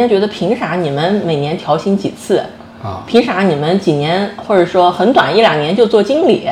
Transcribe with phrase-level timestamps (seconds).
[0.00, 2.42] 人家觉得凭啥你们每年调薪几次？
[2.82, 6.48] 啊，凭啥你们几年或者说很短一两年就做经理？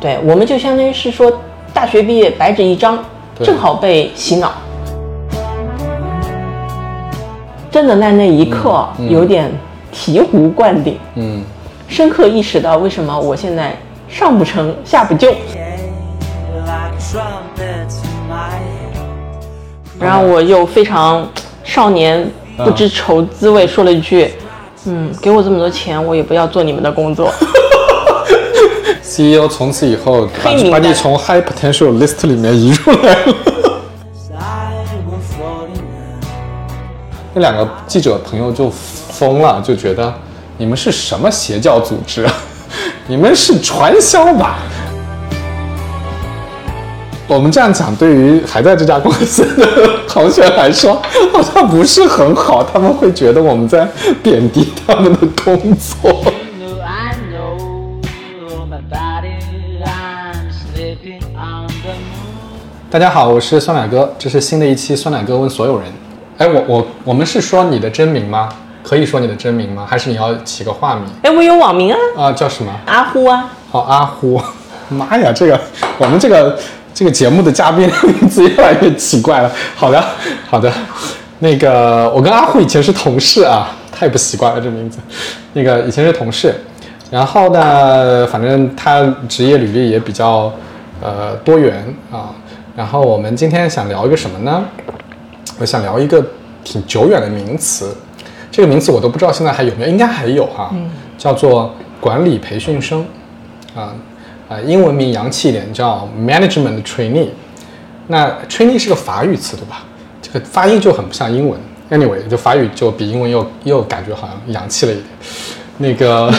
[0.00, 1.32] 对我们就相当于是说
[1.72, 2.98] 大学毕业白纸一张，
[3.44, 4.52] 正好被洗脑。
[7.70, 9.48] 真的在那一刻有点
[9.94, 11.44] 醍醐灌顶，嗯，
[11.86, 13.76] 深刻意识到为什么我现在
[14.08, 15.32] 上不成下不就。
[20.02, 21.26] 然后我又非常
[21.62, 24.34] 少年不知愁滋味，说了一句
[24.84, 27.32] ：“嗯，给我这么多钱，我也不要做你们的工作。
[29.04, 33.34] CEO 从此以后把把你从 High Potential List 里面移出来了。
[34.38, 34.74] I
[35.06, 35.68] was 49.
[37.34, 40.12] 那两个记者朋友就疯了，就觉得
[40.56, 42.26] 你们是什么邪教组织？
[43.06, 44.58] 你们是传销吧？
[47.32, 49.66] 我们这样讲，对于还在这家公司的
[50.06, 51.00] 同学来说，
[51.32, 53.88] 好像不是很好，他们会觉得我们在
[54.22, 56.12] 贬低他们的工作。
[56.60, 59.38] No, I know my body.
[59.82, 62.90] I'm slipping on the moon.
[62.90, 65.90] 大家好，我是酸奶哥，这是新的一期酸奶哥问所有人。
[66.36, 68.50] 哎，我我我们是说你的真名吗？
[68.82, 69.86] 可以说你的真名吗？
[69.88, 72.32] 还是你要起个化名”哎，我有网名啊，啊？
[72.32, 72.70] 叫什么？
[72.84, 74.38] 阿呼啊，好，阿呼。
[74.90, 75.58] 妈呀，这个
[75.96, 76.58] 我们这个
[76.94, 79.50] 这个节目的嘉宾的名字越来越奇怪了。
[79.74, 80.04] 好的，
[80.48, 80.72] 好的。
[81.38, 84.98] 那个我跟阿虎以前是同事啊，太不习惯了这名字。
[85.54, 86.54] 那个以前是同事，
[87.10, 90.52] 然后呢，反正他职业履历也比较
[91.00, 92.30] 呃多元啊。
[92.76, 94.64] 然后我们今天想聊一个什么呢？
[95.58, 96.24] 我想聊一个
[96.62, 97.94] 挺久远的名词，
[98.50, 100.72] 这个名词我都不知道现在还有没有，应该还有哈，
[101.18, 103.04] 叫做管理培训生，
[103.74, 103.92] 啊
[104.52, 107.28] 啊，英文名洋气一点叫 management trainee。
[108.08, 109.84] 那 trainee 是个法语词对吧？
[110.20, 111.58] 这个发音就很不像英文。
[111.90, 115.06] Anyway，就法语就比英文又又感觉好像洋气了一点。
[115.78, 116.32] 那个，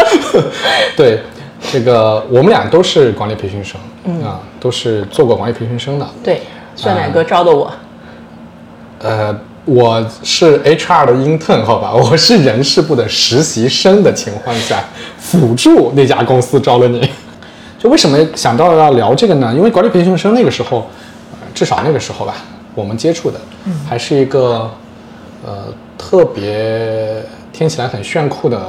[0.96, 1.20] 对，
[1.72, 3.80] 这个我们俩都是管理培训生，
[4.22, 6.06] 啊，都是做过管理培训生的。
[6.22, 6.42] 对，
[6.76, 7.72] 酸奶哥招的我。
[9.00, 9.34] 呃，
[9.64, 14.84] 我是 HR 的 intern 好吧，我是人事部的实习生的情况下，
[15.18, 17.00] 辅助那家公司招了你。
[17.82, 19.52] 就为什么想到要聊这个呢？
[19.56, 20.86] 因为管理培训生那个时候，
[21.32, 22.34] 呃至少那个时候吧，
[22.74, 23.40] 我们接触的
[23.88, 24.70] 还是一个
[25.46, 28.60] 呃特别听起来很炫酷的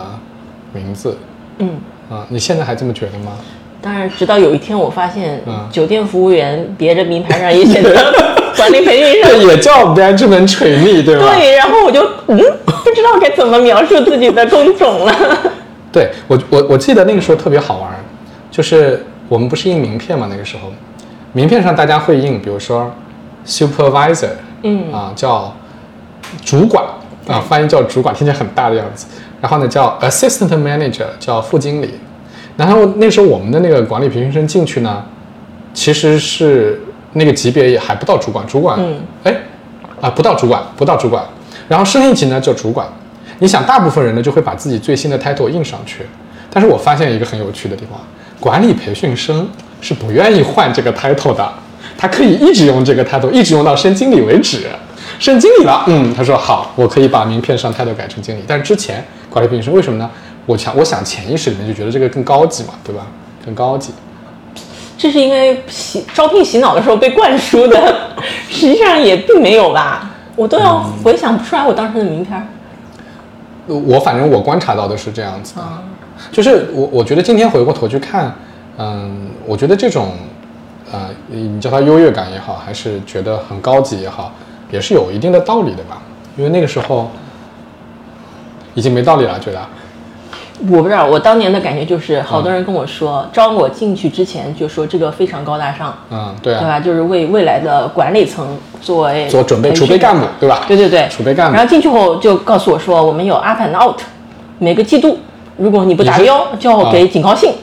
[0.72, 1.18] 名字。
[1.58, 1.70] 嗯，
[2.10, 3.34] 啊、你现在还这么觉得吗？
[3.82, 7.94] 当然，直到有一天我发现嗯酒店服务员别着名牌上也写着
[8.56, 9.48] 管理培训生。
[9.48, 11.34] 也叫 management trainee 对吧？
[11.36, 15.14] 对，然后我就嗯，不知道该怎么描述自己的工种了。
[15.92, 17.91] 对我我我记得那个时候特别好玩儿，
[18.52, 20.72] 就是我们不是印名片嘛，那个时候，
[21.32, 22.92] 名片上大家会印，比如说
[23.46, 24.28] supervisor，
[24.64, 25.56] 嗯啊叫
[26.46, 26.84] 主管
[27.28, 29.08] 啊，翻译叫主管，听起来很大的样子。
[29.40, 31.96] 然后呢叫 assistant manager，叫副经理。
[32.58, 35.04] 然后那时候我们的那个管理培训生进去呢，
[35.74, 36.80] 其实是
[37.14, 39.36] 那个级别也还不到主管，主管嗯哎
[40.02, 41.24] 啊不到主管，不到主管。
[41.70, 42.86] 然后升一级呢叫主管。
[43.40, 46.06] 你想，大部分人呢就会把自己最新的 title 印上去，
[46.52, 48.00] 但是我发现一个很有趣的地方，
[48.42, 49.48] 管理培训生
[49.80, 51.50] 是不愿意换这个 title 的，
[51.98, 54.68] 他可以一直用这个 title，一直用到升经理为止。
[55.20, 58.44] 升经理了，嗯，他说好，我可以把名片上 title 改成经理。
[58.48, 60.10] 但是之前管理培训生为什么呢？
[60.48, 63.06] 我想，我想潜意识里面就觉得这个更高级嘛，对吧？
[63.46, 63.94] 更高级。
[64.98, 68.12] 这是因为洗招聘洗脑的时候被灌输的，
[68.50, 70.10] 实际上也并没有吧。
[70.36, 72.44] 我都要回想不出来我当时的名片儿。
[73.68, 75.62] 我反正我观察到的是这样子的，
[76.32, 78.34] 就是我我觉得今天回过头去看，
[78.78, 80.12] 嗯，我觉得这种，
[80.92, 84.32] 呃，你叫它优越感也好，还是觉得很高级也好，
[84.72, 86.02] 也是有一定的道理的吧。
[86.38, 87.10] 因为那个时候
[88.74, 89.60] 已经没道理了，觉得，
[90.70, 96.80] 我不知道，我当年的感觉就是，好多人跟我说，招我进去之前就说这个非常高大上，嗯，对啊，对吧？
[96.80, 100.64] 就是为未来的管理层做为做准备储备干部，对吧？
[100.68, 104.00] 对对对，储备干部然后进去后就告诉我说，我们有 up and out，
[104.58, 105.20] 每个季度
[105.58, 107.54] 如果你不达标，就要给警告信。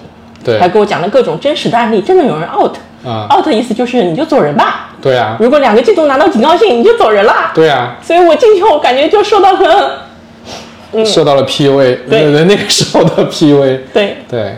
[0.44, 2.76] 对还给我讲了各种真实的案例，真的有人 out。
[3.04, 4.90] 嗯 out 意思就是你就走人吧。
[5.00, 7.52] 对啊，如果两个季度拿到警告信，你就走人啦。
[7.54, 10.08] 对啊，所以我进去后感觉就受到了，
[11.04, 14.56] 受到了 PUA，嗯对那那个时候的 PUA，对，对，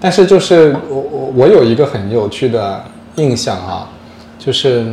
[0.00, 2.84] 但是就是我我我有一个很有趣的
[3.16, 3.88] 印象啊，
[4.38, 4.84] 就是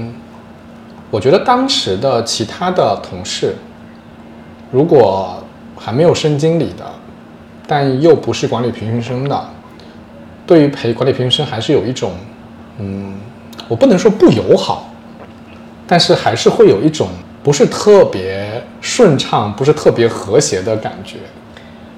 [1.10, 3.56] 我觉得当时的其他的同事，
[4.72, 5.44] 如果
[5.78, 6.86] 还没有升经理的，
[7.68, 9.50] 但又不是管理培训生的，
[10.46, 12.14] 对于培管理培训生还是有一种
[12.80, 13.14] 嗯
[13.68, 14.90] 我不能说不友好，
[15.86, 17.10] 但是还是会有一种
[17.44, 21.18] 不是特别顺畅、不是特别和谐的感觉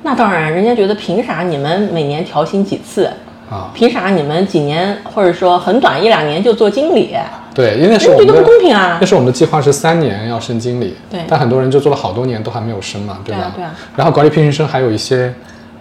[0.01, 3.05] 那当然，人家觉得凭啥你们每年调薪几次？
[3.49, 3.69] 啊。
[3.73, 7.15] 凭啥你们几年或者说很短一两年就做经理？
[7.53, 13.41] 对，因为那时候我们的不公平啊那时候我们的计划是三年要升经理，对但很多人就做了好多年都还没有升嘛，对吧？
[13.41, 15.33] 对啊对啊然后管理培训生还有一些，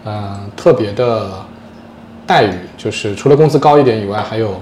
[0.05, 1.31] 呃，特别的
[2.27, 4.61] 待遇，就是除了工资高一点以外，还有，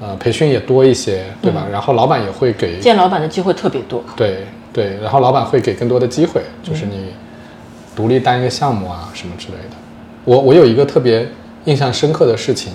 [0.00, 1.66] 呃，培训也多一些，对嗯吧？
[1.70, 4.02] 然后老板也会给，见老板的机会特别多。
[4.14, 7.12] 对对，然后老板会给更多的机会，就是嗯你
[7.96, 9.76] 独立单一个项目啊什么之类的。
[10.24, 11.26] 我我有一个特别
[11.64, 12.72] 印象深刻的事情，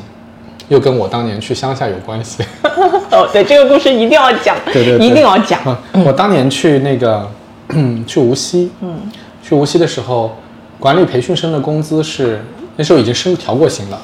[0.69, 2.43] 又跟我当年去乡下有关系。
[3.11, 5.61] 哦，对，这个故事一定要讲， 对对对一定要讲。
[5.63, 7.29] 啊，我当年去那个
[8.07, 8.99] 去无锡，嗯，
[9.43, 10.35] 去无锡的时候，
[10.81, 12.41] 管理培训生的工资是
[12.75, 14.01] 那时候已经升调过薪了，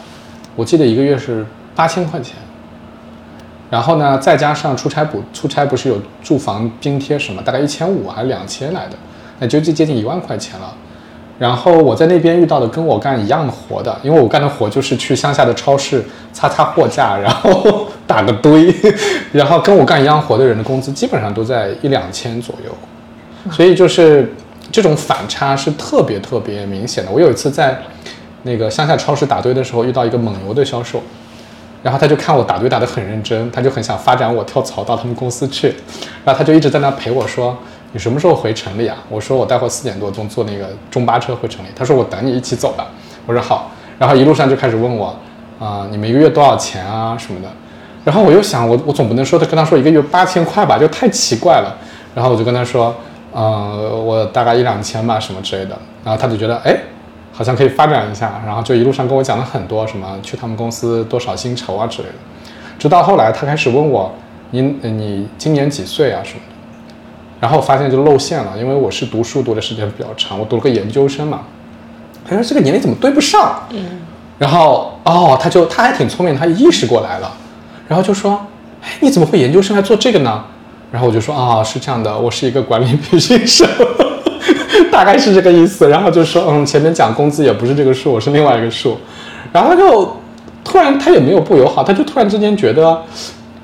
[0.56, 1.44] 我记得一个月是
[1.76, 2.36] 八千块钱。
[3.72, 8.92] 然后呢，再加上出差补出差不是有住房津贴什么，大概一千五还是两千来的，
[9.40, 10.72] 那就接接近一万块钱了。
[11.40, 18.72] 然后我在那边遇到的跟我干一样的活的，因为我干的活就是去乡下的超市擦擦货架， 然后打个堆，
[19.32, 24.32] 然后跟我干一样活的人的工资基本上都在一两千左右，所以就是
[24.72, 27.12] 这种反差是特别特别明显的。
[27.12, 27.78] 我有一次在
[28.44, 31.02] 那个乡下超市打堆的时候遇到一个蒙牛的销售，
[31.84, 35.74] 然后他就看我打堆打得很认真，他就很想发展我跳槽到他们公司去，
[36.24, 37.58] 然后他就一直在那陪我说
[37.94, 42.88] ：“你什么时候回城里啊？”我说：“我待会四点多钟坐那个中巴车回城里。”他说：“我等你一起走吧。”
[43.26, 45.18] 我说：“好。”然后一路上就开始问我
[45.60, 47.48] ：“啊、你们一个月多少钱啊什么的？”
[48.06, 51.76] 然后我又想，我我总不能说他跟他说一个月八千块吧，就太奇怪了。
[52.16, 52.96] 然后我就跟他说
[53.38, 56.76] ：“呃，我大概一两千吧，什么之类的。”然后他就觉得，哎，
[57.32, 62.16] 好像可以发展一下，然后就一路上跟我讲了很多什么去他们公司多少薪酬啊之类的。
[62.80, 64.12] 直到后来，他开始问我
[64.50, 66.56] ：“你你今年几岁啊什么的？”
[67.40, 71.42] 然后发现就露馅了，因为我是读书读的时间比较长，我读了个研究生嘛。
[72.28, 73.62] 他说这个年龄怎么对不上？
[73.70, 74.00] 嗯。
[74.40, 77.32] 然后哦，他就他还挺聪明，他意识过来了，
[77.88, 78.48] 然后就说
[78.82, 80.44] ：“哎，你怎么会研究生来做这个呢？”
[80.92, 83.68] 然后我就说：“啊、是这样的，我是一个管理培训生。
[84.92, 85.88] ”大概是这个意思。
[85.90, 88.98] 然后就说：“嗯，前面讲工资也不是这个数，我是另外一个数。”
[89.52, 90.18] 然后他就
[90.64, 93.02] 突然他也没有不友好，他就突然之间觉得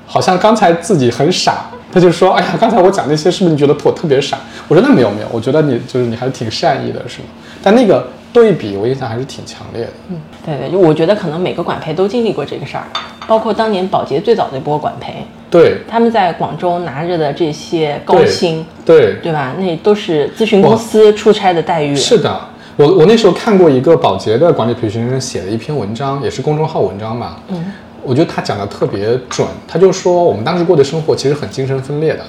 [0.06, 4.38] 好像刚才自己很傻，他就说：“哎呀，刚才我讲那些是不是你觉得我特别傻？”
[4.68, 7.26] 我说：“那没有没有，我觉得你就是你还是挺善意的，是吗？”
[7.62, 9.92] 但那个对比我印象还是挺强烈的。
[10.10, 12.84] 嗯对对，就我觉得可能每个管培都经历过这个事儿，
[13.26, 19.54] 包括当年保洁最早那波管培，对他们在广州拿着的这些高薪，对，对吧？
[19.56, 21.94] 那都是咨询公司出差的待遇。
[21.94, 22.40] 是的，
[22.74, 27.36] 我我那时候看过一个保洁的管理培训生写的一篇文章，也是公众号文章嘛。
[27.50, 27.72] 嗯，
[28.02, 29.46] 我觉得他讲的特别准。
[29.68, 32.24] 他就说我们当时过的生活其实很精神分裂的。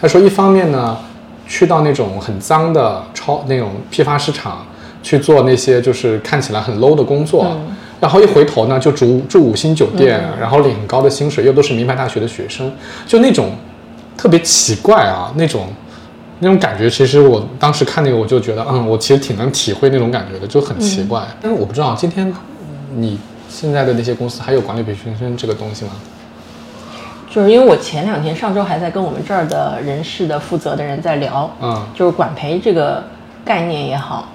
[0.00, 0.98] 他说一方面呢，
[1.46, 4.66] 去到那种很脏的超那种批发市场
[5.00, 7.56] 去做那些就是看起来很 low 的工作。
[8.00, 12.70] 然后一回头呢，就住住五星酒店，然后领很高的薪水，又都是名牌大学的学生，
[13.06, 13.52] 就那种
[14.16, 15.66] 特别奇怪啊，那种
[16.40, 21.22] 那种感觉，其实我当时看那个，我就觉得，嗯，我其实挺能体会那种感觉的，就很奇怪。
[21.40, 22.32] 但是我不知道今天
[22.94, 23.18] 你
[23.48, 25.92] 现在的那些公司还有管理培训生这个东西吗？
[27.30, 33.02] 就是因为我前两天上周还在跟我们这儿的人事的负责的人在聊，嗯就是管培这个
[33.44, 34.28] 概念也好，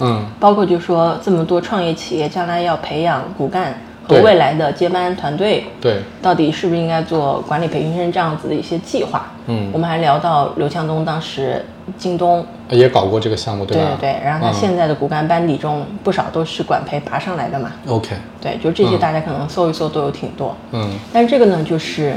[0.00, 3.74] 嗯，包括就说这么多创业企业将来要培养骨干
[4.08, 9.26] 和未来的接班团队，对，到底是不是应该做管理培训生这样子的一些计划？
[9.46, 9.70] 嗯。
[9.72, 11.64] 我们还聊到刘强东当时
[11.98, 13.96] 京东，也搞过这个项目，对吧？
[14.00, 14.54] 对对，然后他嗯。
[14.54, 18.98] 现在的骨干班底中不少都是管培拔上来的嘛，OK，对，就这些嗯。
[19.00, 22.14] 大家可能搜一搜都有挺多，嗯，但是这个呢，就是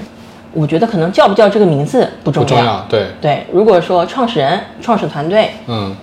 [0.54, 5.96] 我觉得可能叫不叫这个名字不重要，不重要，对，对，如果说创始人、创始团队嗯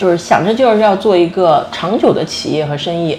[0.00, 3.18] 就是想着就是要做一个长久的企业和生意，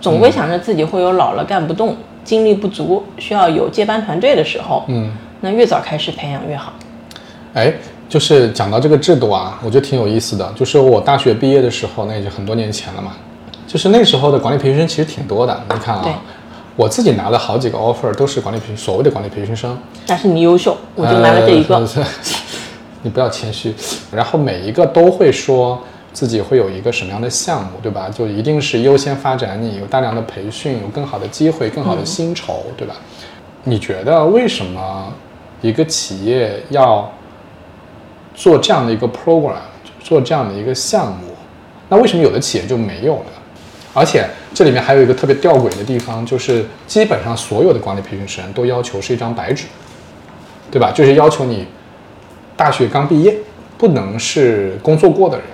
[0.00, 5.10] 总归想着自己会有老了干不动、精力不足，需要有接班团队的时候，嗯，
[5.40, 6.74] 那越早开始培养越好。
[7.54, 7.74] 哎，
[8.08, 10.48] 就是讲到这个制度啊，我觉得挺有意思的。
[10.54, 13.10] 就是我大学毕业的时候，那已经很多年前了嘛。
[13.66, 15.60] 就是那时候的管理培训生其实挺多的。
[15.74, 16.22] 你看啊，
[16.76, 19.76] 我自己拿了好几个 offer，都是管理培训所谓的管理培训生。
[20.06, 21.74] 但是你优秀，我就拿了这一个。
[21.74, 21.88] 呃
[23.04, 23.74] 你不要谦虚。
[24.14, 28.08] 然后每一个都会说自己会有一个什么样的项目，对吧？
[28.08, 32.94] 就一定是优先发展你，有大量的培训，有更好的机会，更好的薪酬，对吧？
[33.64, 35.12] 你觉得为什么
[35.60, 37.10] 一个企业要
[38.34, 39.54] 做这样的一个 program，
[40.00, 41.28] 做这样的一个项目？
[41.88, 43.32] 那为什么有的企业就没有呢？
[43.94, 49.64] 而且这里面还有一个特别吊诡的地方，就是基本上所有的管理培训生都要求是一张白纸。
[50.70, 50.90] 对吧？
[50.90, 51.66] 就是要求你
[52.56, 53.36] 大学刚毕业，
[53.76, 55.46] 不能是工作过的人。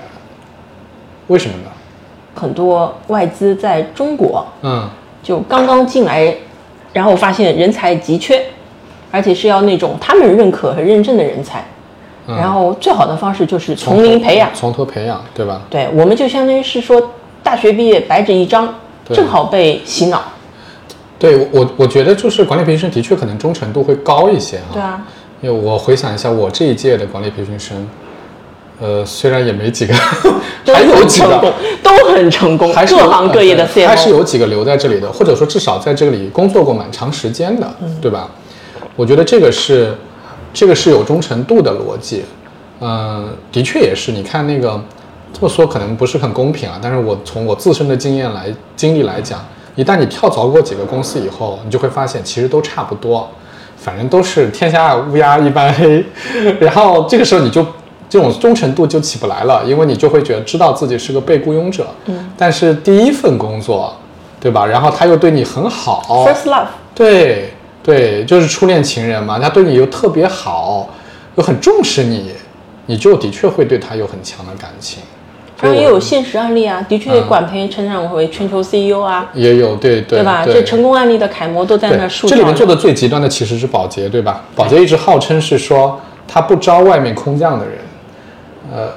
[1.29, 1.71] 为什么呢？
[2.35, 4.89] 很多外资在中国嗯
[5.23, 6.33] 就刚刚进来，
[6.93, 8.41] 然后发现人才急缺，
[9.11, 11.61] 而且是要那种他们认可和认证的人才。
[12.27, 14.51] 嗯然后最好的方式就是从零培养。
[14.55, 15.63] 从头培养，对吧？
[15.71, 17.11] 对，我们就相当于是说
[17.43, 18.75] 大学毕业白纸一张，
[19.09, 20.23] 正好被洗脑。
[21.19, 24.65] 对我，我觉得就是管理培训生的确可能忠诚度会高一些啊。
[24.75, 25.07] 对啊，
[25.41, 27.89] 因为我回想一下，我这一届的管理培训生，
[28.81, 29.95] 呃，虽然也没几个，
[30.65, 34.11] 都还有几很成功个，，都很成功，还是有各行各业的呃对还是。
[34.11, 38.29] 有几个留在这里的，或者说至少在这里工作过蛮长时间的，嗯对吧？
[38.95, 39.93] 我觉得这个是
[40.53, 42.25] 这个是有忠诚度的逻辑，
[42.81, 44.13] 嗯、的确也是。
[44.13, 44.81] 你看那个
[45.33, 49.45] 这么说可能不是很公平啊，但是我从我自身的经验来经历来讲，
[49.75, 53.29] 一旦你跳槽过几个公司以后，你就会发现其实都差不多，
[53.77, 56.05] 反正都是天下乌鸦一般黑，
[56.61, 57.67] 然后这个时候你就。
[58.09, 63.95] 这种忠诚度就起不来了，因为你就会觉得知道自己是个被雇佣者，嗯，但是第一份工作，
[64.41, 64.65] 对吧？
[64.67, 70.89] 然后他又对你很好 First love，对对，就是初恋情人嘛，他对你又特别好，
[71.37, 72.31] 又很重视你，
[72.87, 75.03] 你就的确会对他有很强的感情。
[75.61, 80.45] 当然也有现实案例啊，的确嗯管培成长为全球 CEO 啊，也有对对对吧？
[80.45, 82.31] 对这成功案例的楷模都在那对树立。
[82.31, 84.45] 这里面做的最极端的其实是保洁，对吧？
[84.55, 87.75] 保洁一直号称是说他不招外面空降的人，
[88.73, 88.91] 呃，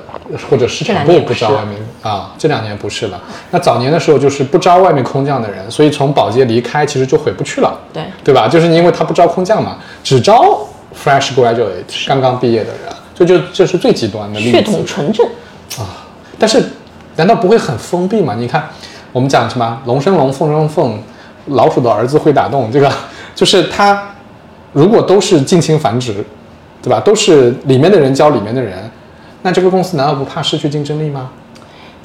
[0.49, 3.21] 或者市场部不招外面啊，这两年不是了。
[3.51, 8.47] 那早年的时候就是不招外面空降的人，所以从保洁离开其实就回不去了，对对吧？
[8.47, 10.59] 就是因为他不招空降嘛，只招
[10.93, 14.51] fresh graduate 刚刚毕业的人，这就这是最极端的例子。
[14.51, 15.25] 血统纯正
[15.77, 16.03] 啊，
[16.37, 16.61] 但是
[17.15, 18.35] 难道不会很封闭吗？
[18.37, 18.67] 你看，
[19.11, 20.99] 我们讲什么龙生龙，凤生凤，
[21.47, 22.91] 老鼠的儿子会打洞，这个
[23.33, 24.15] 就是他，
[24.73, 26.23] 如果都是近亲繁殖，
[26.81, 26.99] 对吧？
[26.99, 28.89] 都是里面的人教里面的人，
[29.43, 31.29] 那这个公司难道不怕失去竞争力吗？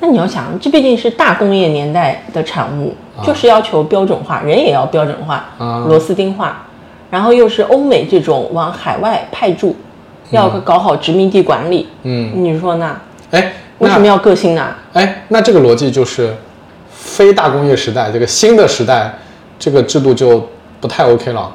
[0.00, 6.66] 那你要想，这毕竟是大工业年代的产物，就是要求标准化，人也要标准化，啊螺丝钉化，
[7.10, 9.74] 然后又是欧美这种往海外派驻，
[10.30, 12.96] 要搞好殖民地管理，嗯，你说呢？
[13.30, 14.74] 哎，为什么要个性呢？
[14.92, 16.34] 哎，那这个逻辑就是，
[16.90, 19.12] 非大工业时代这个新的时代，
[19.58, 20.46] 这个制度就
[20.80, 21.50] 不太 OK 了。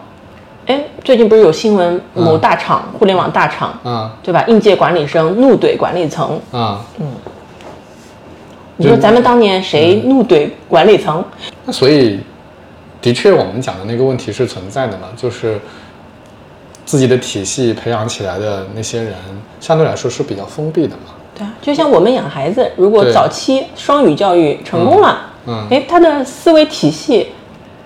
[0.71, 4.09] 哎，最近不是有新闻，某大厂、互联网大厂，嗯。
[4.23, 4.41] 对吧？
[4.47, 6.79] 应届管理生怒怼管理层，啊，
[8.77, 11.21] 你说咱们当年谁怒怼管理层？
[11.65, 12.21] 那所以，
[13.01, 15.59] 的确，我们讲的那个问题是存在的嘛，就是
[16.85, 19.13] 自己的体系培养起来的那些人，
[19.59, 21.11] 相对来说是比较封闭的嘛。
[21.35, 25.67] 对啊，就像我们养孩子，如果早期双语教育成功了，嗯。
[25.69, 27.27] 哎，他的思维体系、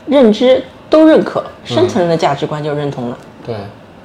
[0.06, 0.64] 认知
[0.96, 3.18] 都认可，深层人的价值观就认同了。
[3.46, 3.54] 对，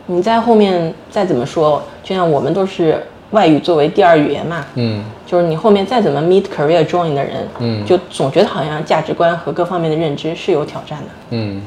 [0.07, 7.87] 你在后面再怎么说，就像我们都是外语作为第二语言嘛，嗯，就是你后面再怎么 meet career join 的人，嗯。
[7.87, 11.05] 就总觉得好像价值观和各方面的认知是有挑战的。
[11.31, 11.63] 嗯，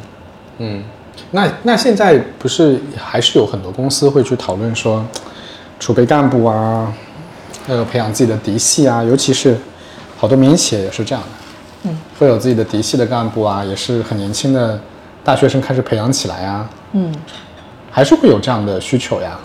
[0.57, 0.83] 嗯，
[1.31, 5.05] 那那现在不是还是有很多公司会去讨论说，
[5.79, 6.93] 储备干部啊，
[7.69, 9.55] 呃，培养自己的嫡系啊，尤其是
[10.17, 14.77] 好多民营企业也是这样的，嗯，会有自己的嫡系的干部啊，也是很年轻的
[15.23, 17.13] 大学生开始培养起来啊，嗯，
[17.89, 19.39] 还是会有这样的需求呀。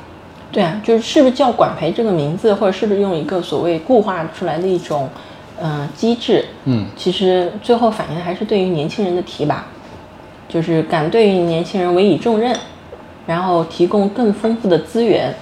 [0.50, 5.08] 对啊，就是是不是叫管培这个名字，或者是不是用一个所谓固化出来的一种，
[5.60, 9.64] 呃，机制，嗯，其实最后反映的还是对于年轻人的提拔，
[10.48, 12.56] 就是敢对于年轻人委以重任，
[13.26, 15.32] 然后提供更丰富的资源，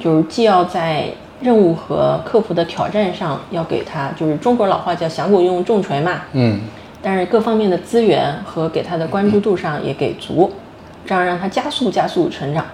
[0.00, 1.04] 就是既要在
[1.40, 6.60] 任务和克服的挑战上要给他，就是中国老话叫响鼓用重锤嘛，嗯
[7.02, 10.52] 但是各方面的资源和给他的关注度上也给足，
[11.06, 12.64] 这样让他加速加速成长。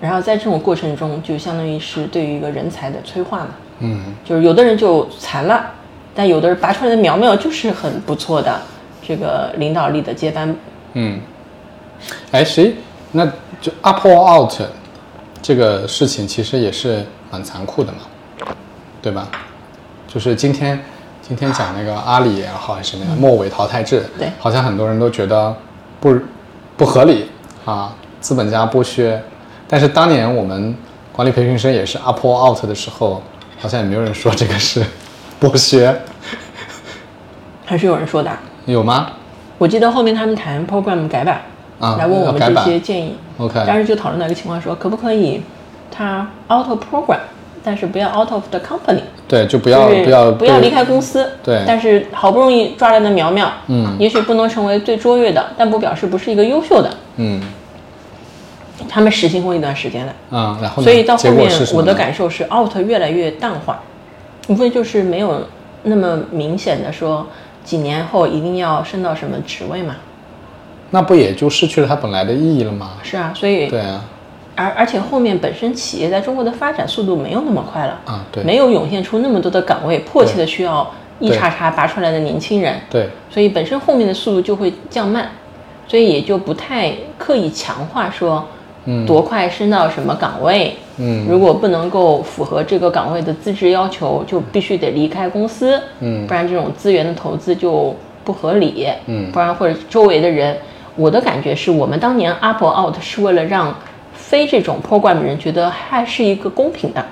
[0.00, 5.70] 然后在这种过程中，就相当于是对于一个人才的催化嘛，嗯就是有的人就残了，
[6.14, 8.60] 但有的人拔出来的苗苗就是很不错的
[9.06, 10.54] 这个领导力的接班。
[10.94, 11.20] 嗯，
[12.32, 12.74] 哎，谁？
[13.12, 13.24] 那
[13.60, 14.52] 就 up or out
[15.40, 17.98] 这个事情其实也是蛮残酷的嘛，
[19.00, 19.28] 对吧？
[20.08, 20.82] 就是今天
[21.34, 25.54] 今天讲那个阿里也好，还是那个末尾淘汰制，对好像很多人都觉得
[25.98, 26.14] 不
[26.76, 27.30] 不合理
[27.64, 29.18] 啊，资本家剥削。
[29.66, 30.76] 但是当年我们
[31.10, 33.22] 管理培训生也是 up or out 的时候，
[33.58, 34.84] 好像也没有人说这个是
[35.40, 35.98] 剥削，
[37.64, 38.30] 还是有人说的。
[38.66, 39.12] 有吗
[39.56, 41.40] 我记得后面他们谈 program 改版，
[41.80, 43.16] 啊来问我们这些建议。
[43.38, 45.42] ？OK，当时就讨论到一个情况说，可不可以
[45.90, 47.20] 他 out of program，
[47.64, 51.30] 但是不要 out of the company，对，就不要就是不要不要离开公司。
[51.42, 56.90] 对但是好不容易抓来的苗苗，嗯也许不能成为最卓越的，但不表示不是一个优秀的。
[57.16, 57.40] 嗯
[58.88, 60.12] 他们实行过一段时间的。
[60.30, 60.82] 嗯，然后？
[60.82, 63.80] 所以到后面我的感受是 out 越来越淡化，
[64.48, 65.46] 无非就是没有
[65.84, 67.26] 那么明显的说
[67.64, 69.94] 几年后一定要升到什么职位嘛。
[70.90, 72.90] 那不也就失去了它本来的意义了吗？
[73.02, 74.04] 是啊，所以对啊，
[74.54, 78.44] 而而且后面本身企业在中国的发展速度没有那么快了，啊对。
[78.44, 85.30] 没有涌现出那么多的岗位，迫切的需要一对茬茬拔出来的年轻人，对，所以本身后面的速度就会降慢，
[85.88, 88.44] 所以也就不太刻意强化说，
[88.84, 91.26] 嗯多快升到什么岗位，嗯。
[91.28, 96.26] 如果不能够符合这个岗位的资质要求，就必须得离开公司，嗯。
[96.26, 97.94] 不然这种资源的投资就
[98.24, 99.30] 不合理，嗯。
[99.32, 100.56] 不然或者周围的人，
[100.96, 103.74] 我的感觉是我们当年 Apple out 是为了让
[104.32, 107.04] 非这种 program 的人觉得还是一个公平的，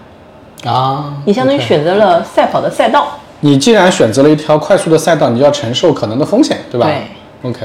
[0.71, 3.09] 啊，你相当于选择了赛跑的赛道，
[3.41, 6.87] 你既然选择了一条快速的赛道，你就要承受可能的风险，对吧？
[6.87, 7.50] 对。
[7.50, 7.61] OK，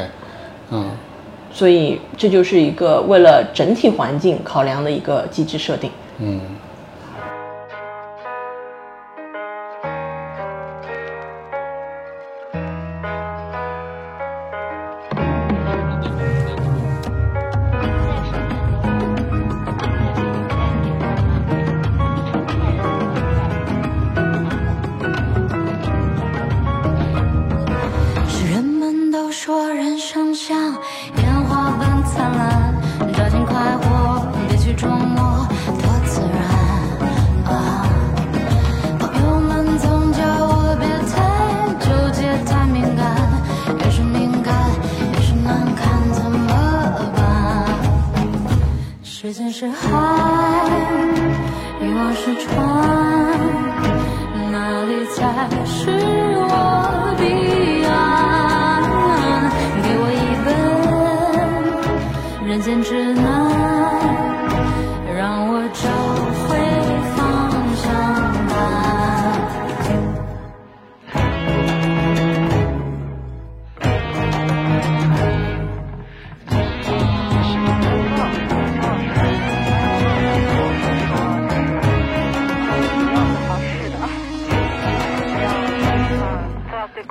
[0.71, 0.89] 嗯，
[1.53, 5.89] 所以这就是一个为了整体环境考量的一个机制设定。
[6.19, 6.41] 嗯，
[86.95, 87.01] 这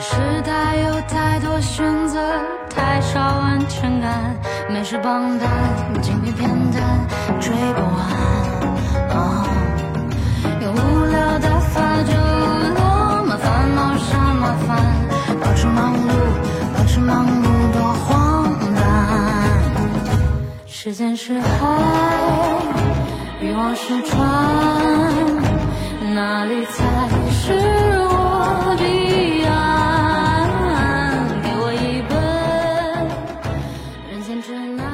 [0.00, 0.16] 时
[0.46, 2.18] 代有太多选择，
[2.74, 4.34] 太少安全感。
[4.70, 5.46] 美食榜单，
[6.00, 7.06] 精品片单，
[7.38, 8.06] 追不完。
[9.10, 9.44] 哦，
[10.62, 14.80] 有无聊的发着无聊，麻烦冒啥麻烦？
[15.38, 16.10] 保持忙碌，
[16.74, 18.80] 保持忙碌多荒诞。
[20.66, 21.44] 时间是海，
[23.38, 24.18] 欲望是船，
[26.14, 26.84] 哪里才
[27.30, 27.52] 是
[28.08, 30.48] 我彼岸？
[31.42, 32.16] 给我一本
[34.10, 34.86] 人间指南。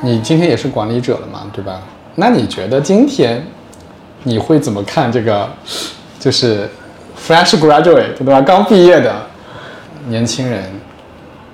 [0.00, 1.80] 你今天也是管理者了嘛，对吧？
[2.14, 3.44] 那你觉得今天
[4.22, 5.50] 你会怎么看这个，
[6.20, 6.70] 就是
[7.18, 8.40] fresh graduate 对吧？
[8.40, 9.26] 刚毕业的
[10.06, 10.62] 年轻人，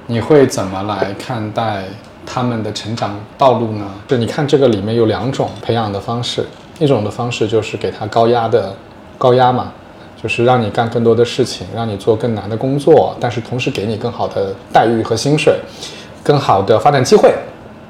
[0.06, 1.84] 你会怎么来看待
[2.26, 3.86] 他们的成长道路呢？
[4.08, 6.44] 就你看这个里面有两种培养的方式，
[6.78, 8.74] 一种的方式就是给他高压的
[9.16, 9.72] 高压嘛，
[10.22, 15.58] 就是让你干更多的事情，让你做更难的工作，但是同时给你更好的待遇和薪水，
[16.22, 17.32] 更好的发展机会。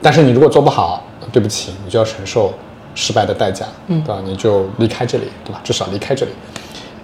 [0.02, 2.52] 但是你如果做不好，对不起，你就要承受
[2.94, 4.20] 失败的代价，嗯，对吧？
[4.22, 5.60] 你就离开这里，对吧？
[5.64, 6.32] 至少离开这里。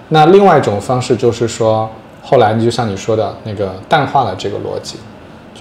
[0.08, 1.88] 那另外一种方式就是说，
[2.22, 4.98] 后来你就像你说的那个淡化了这个逻辑，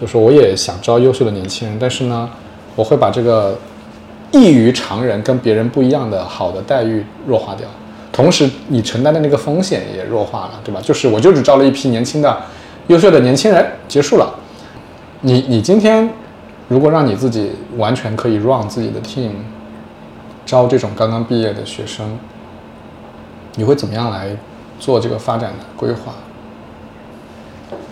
[0.01, 2.27] 就是我也想招优秀的年轻人，但是呢，
[2.75, 3.55] 我会把这个
[4.31, 7.67] 异于常人、跟别人不一样的好的待遇弱化掉，
[8.11, 10.81] 同时你承担的那个风险也弱化了，对吧？
[10.81, 12.35] 就是我就只招了一批年轻的、
[12.87, 14.33] 优秀的年轻人，结束了。
[15.21, 16.09] 你你今天
[16.67, 19.33] 如果让你自己完全可以 run 自己的 team，
[20.47, 22.17] 招这种刚刚毕业的学生，
[23.53, 24.35] 你会怎么样来
[24.79, 26.13] 做这个发展的规划？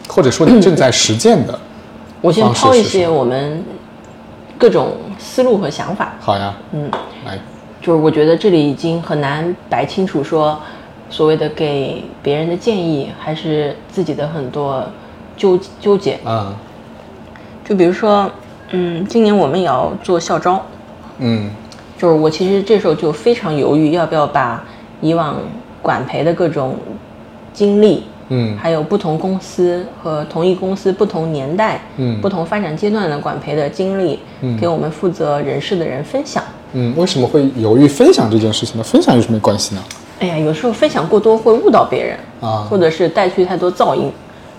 [0.08, 1.60] 或者说你正在实践的？
[2.22, 3.64] 我先抛一些我们
[4.58, 6.92] 各种思路和想法，好呀，嗯，
[7.26, 7.38] 来，
[7.82, 10.60] 就是我觉得这里已经很难摆清楚说，
[11.10, 14.86] 所谓的给别人的建议，还是自己的很多
[15.38, 16.20] 纠纠结。
[16.26, 16.54] 嗯。
[17.64, 18.30] 就比如说，
[18.72, 20.62] 嗯，今年我们也要做校招，
[21.20, 21.50] 嗯。
[21.98, 24.64] 就是我其实这时候就非常犹豫，要不要把
[25.02, 25.36] 以往
[25.82, 26.76] 管培的各种
[27.54, 36.44] 经历，嗯还有不同公司和同一公司不同年代、嗯不同发展阶段的管培的经历，嗯给我们负责人事的人分享。
[36.74, 38.84] 嗯，为什么会犹豫分享这件事情呢？
[38.84, 39.84] 分享有什么关系呢？
[40.20, 44.12] 哎呀，有时候分享过多会误导别人，啊或者是带去太多噪音，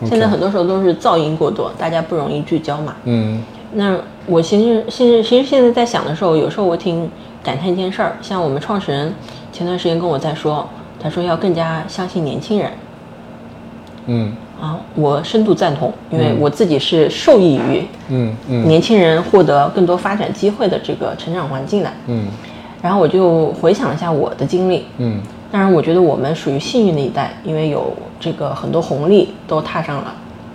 [0.09, 2.97] 现在很多时候都是噪音过多，大家不容易聚焦嘛。
[3.05, 3.41] 嗯
[3.73, 7.09] 那我其实现在其实现在在想的时候，有时候我挺
[7.45, 9.15] 感叹一件事儿，像我们创始人
[9.53, 10.67] 前段时间跟我在说，
[10.99, 12.69] 他说要更加相信年轻人
[14.07, 14.33] 嗯。
[14.61, 16.37] 啊，我深度赞同，因为嗯。
[16.39, 18.69] 我自己是受益于嗯嗯。
[18.69, 21.91] 年轻人获得更多发展机会的这个成长环境的。
[22.07, 22.27] 嗯。
[22.83, 25.21] 然后我就回想了一下我的经历，嗯。
[25.51, 30.15] 当然我觉得我们属于幸运的一代，因为有这个很多红利都踏上了。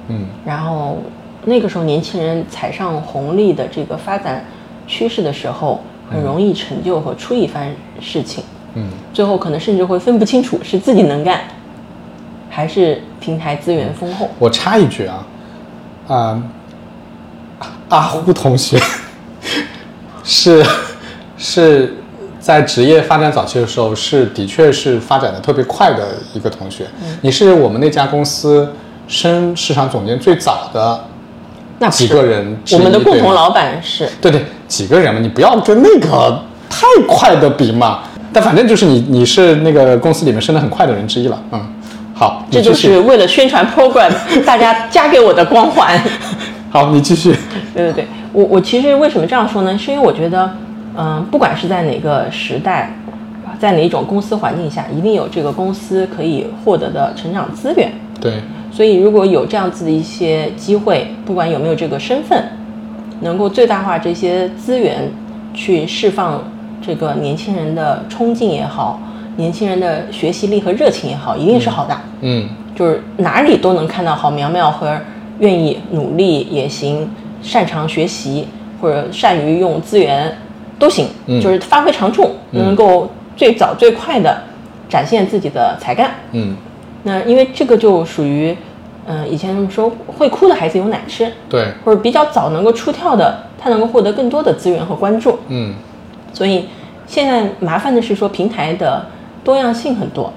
[0.09, 0.25] 嗯。
[0.45, 0.99] 然后
[1.43, 4.45] 那个时候年轻人踩上红利的这个发展
[4.87, 5.81] 趋势的时候，
[6.11, 8.43] 很容易成就和出一番事情，
[8.75, 8.87] 嗯。
[9.11, 11.41] 最后可能甚至会分不清楚是自己能干，
[12.55, 14.29] 还是平台资源丰厚。
[14.39, 15.25] 我插一句啊，
[16.07, 16.41] 啊、
[17.89, 18.79] 阿呼同学
[20.23, 20.65] 是
[21.37, 21.97] 是
[22.39, 26.85] 在职业发展早期的时候，是的确是发展的特别快的一个同学。
[27.19, 28.71] 你是我们那家公司
[29.05, 31.03] 升市场总监最早的
[31.79, 38.03] 那几个人我们的共同老板是对对，几个人嘛，你不要跟那个太快的比嘛。
[38.31, 41.41] 但反正就是你，你是那个公司里面升的很快的人之一了。
[41.51, 41.74] 嗯，
[42.17, 44.09] 好，这就是为了宣传 program
[44.47, 46.01] 大家加给我的光环。
[46.71, 47.35] 好，你继续。
[47.73, 49.77] 对对对，我我其实为什么这样说呢？
[49.77, 50.49] 是因为我觉得，
[50.97, 52.97] 嗯、不管是在哪个时代，
[53.59, 57.91] 在哪一种公司环境下，一定有这个公司可以获得的成长资源。
[58.21, 62.41] 对，所以，如果有这样子的一些机会，不管有没有这个身份，
[63.19, 65.11] 能够最大化这些资源，
[65.53, 66.41] 去释放
[66.81, 69.01] 这个年轻人的冲劲也好，
[69.37, 71.97] 年轻人的学习力和热情也好，一定是好的。
[72.21, 74.99] 嗯就是哪里都能看到好苗苗和
[75.39, 77.09] 愿意努力也行，
[77.41, 78.47] 擅长学习
[78.81, 80.35] 或者善于用资源
[80.77, 84.41] 都行，嗯就是发挥长处，能够最早最快的
[84.89, 86.11] 展现自己的才干。
[86.33, 86.55] 嗯，
[87.03, 88.55] 那因为这个就属于，
[89.07, 95.39] 嗯、以前他们说会哭的孩子有奶吃，对，或者比较早能够出跳的，他能够获得更多的资源和关注。
[95.47, 95.73] 嗯
[96.33, 96.65] 所以
[97.07, 99.05] 现在麻烦的是说平台的
[99.45, 100.33] 多样性很多。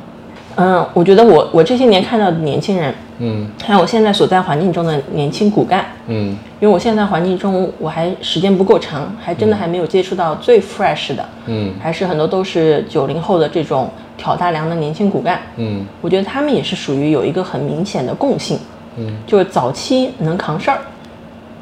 [0.56, 3.48] 嗯，我觉得我我这些年看到的年轻人，嗯。
[3.64, 6.36] 还有我现在所在环境中的年轻骨干，嗯。
[6.60, 11.72] 因为我现在环境中我还时间不够长，还真的还没有接触到最 fresh 的，嗯。
[11.80, 15.40] 还是很多都是九零后的这种挑大梁的年轻骨干。
[15.56, 15.86] 嗯。
[16.00, 18.58] 我觉得他们也是属于有一个很明显的共性，
[18.96, 19.16] 嗯。
[19.28, 20.78] 就是早期能扛事儿，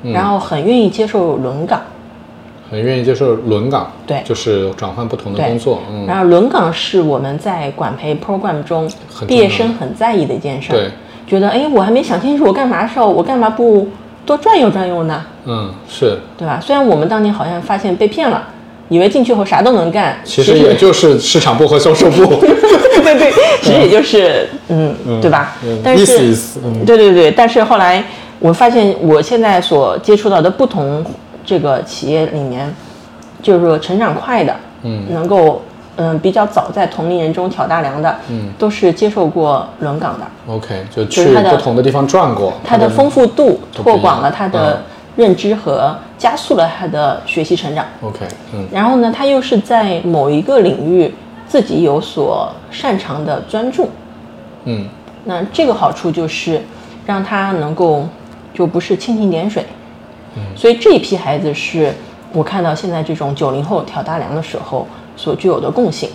[0.05, 0.13] 嗯。
[0.13, 1.83] 然后很愿意接受轮岗。
[2.71, 5.83] 很愿意接受轮岗，对就是转换不同的工作。
[5.91, 8.91] 嗯，然后轮岗是我们在管培 program 中
[9.27, 10.77] 毕业生很在意的一件事儿。
[10.77, 10.91] 对，
[11.27, 13.89] 觉得哎，我还没想清楚我干嘛的时候，我干嘛不
[14.25, 15.25] 多转悠转悠呢？
[15.45, 16.61] 嗯是，对吧？
[16.61, 18.43] 虽然我们当年好像发现被骗了，
[18.89, 22.25] 以为进去后啥都能干，其实也就是市场部和销售部。
[23.07, 25.57] 对对对，其实也就是 嗯，对吧？
[25.65, 28.03] 嗯但是意思意思嗯对对对，但是后来
[28.41, 31.05] 我发现，我现在所接触到的不同
[31.47, 32.71] 这个企业里面，
[33.41, 35.05] 就是说成长快的，嗯。
[35.11, 35.63] 能够
[35.97, 38.53] 嗯比较早在同龄人中挑大梁的，嗯。
[38.59, 44.83] 都是接受过轮岗的，OK，就去不同的地方转过，它的丰富度拓广了他的
[45.15, 47.87] 认知和加速了他的学习成长。
[48.03, 48.67] OK，嗯。
[48.73, 51.15] 然后呢，他又是在某一个领域
[51.47, 53.89] 自己有所擅长的专注，
[54.65, 54.87] 嗯。
[55.25, 56.61] 那这个好处就是
[57.05, 58.07] 让他能够
[58.55, 59.65] 就不是蜻蜓点水，
[60.55, 61.93] 所以这一批孩子是
[62.33, 66.09] 我看到现在这种九零后挑大梁的时候所具有的共性。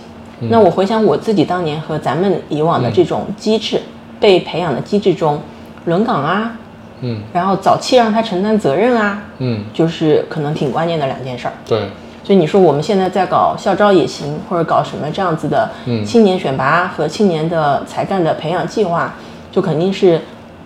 [0.48, 3.80] 那我回想我自己当年和咱们以往的这种机制、
[4.18, 5.40] 被培养的机制中，
[5.84, 6.52] 轮岗啊，
[7.00, 7.22] 嗯。
[7.32, 11.52] 然后早期让他承担责任啊，嗯，就是可能挺关键的两件事儿。
[11.64, 11.78] 对，
[12.24, 16.04] 所以你说我们现在在搞校招也行，或者搞什么这样子的嗯。
[16.04, 19.14] 青年选拔和青年的才干的培养计划，
[19.52, 20.20] 就肯定是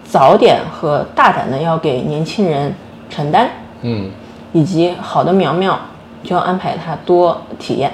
[0.09, 2.75] 早点和大胆的要给年轻人
[3.11, 3.49] 承担，
[3.83, 4.11] 嗯。
[4.53, 5.79] 以及好的苗苗
[6.25, 7.92] 就要安排他多体验。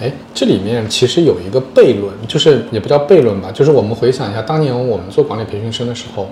[0.00, 6.28] 哎，这里面其实有一个悖论，就是也不叫悖论吧，就是我们回想一下，当年我们做管理培训生的时候，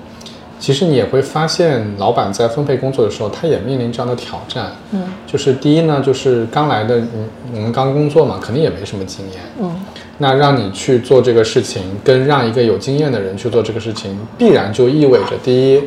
[0.58, 4.72] 其实你也会发现，老板在分配工作的时候，他也面临这样的挑战。
[4.92, 9.40] 嗯，就是第一呢，就是刚来的，嗯，我们刚工作嘛，肯定也没什么经验。
[9.60, 9.70] 嗯，
[10.16, 15.82] 那让你去做这个事情，跟让一个有经验的人去做这个事情，必然就意味着第一，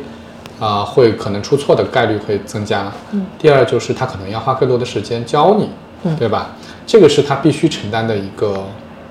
[0.58, 2.90] 啊、会可能出错的概率会增加。
[3.12, 5.68] 嗯，第二就是他可能要花更多的时间教你，
[6.04, 6.50] 嗯对吧？
[6.86, 8.64] 这个是他必须承担的一个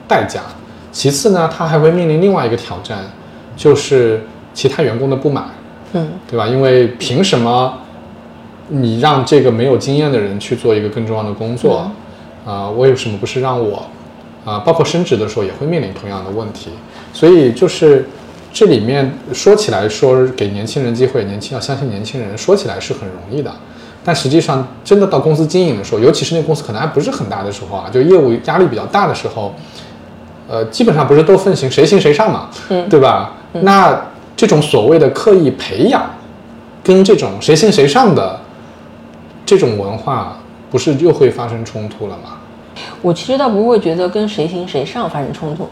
[0.07, 0.41] 代价。
[0.91, 2.99] 其次呢，他还会面临另外一个挑战，
[3.55, 5.45] 就是其他员工的不满，
[5.93, 6.47] 嗯，对吧？
[6.47, 7.73] 因为凭什么
[8.69, 11.91] 你让这个没有经验的人去做一个更重要的工作？
[12.45, 13.85] 啊、为什么不是让我？
[14.45, 16.69] 啊、包括升职的时候也会面临同样的问题。
[17.11, 18.07] 所以就是
[18.55, 23.51] 这里面说起来说给年轻人机会，年轻要相信年轻人，说起来是很容易的，
[24.01, 29.53] 但实际上真的到公司经营的时候，尤其是那公司可能还不是很大的时候啊，就业务压力比较大的时候，
[30.47, 33.33] 呃，基本上不是都分行谁行谁上嘛，嗯对吧？
[33.51, 34.01] 那
[34.37, 36.01] 这种所谓的刻意培养，
[36.81, 38.39] 跟这种谁行谁上的
[39.45, 40.37] 这种文化，
[40.71, 42.37] 不是又会发生冲突了吗？
[43.01, 45.67] 我其实倒不会觉得跟谁行谁上发生冲突，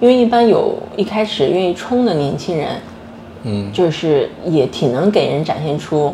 [0.00, 2.68] 因为一般有一开始愿意冲的年轻人，
[3.44, 6.12] 嗯，就是也挺能给人展现出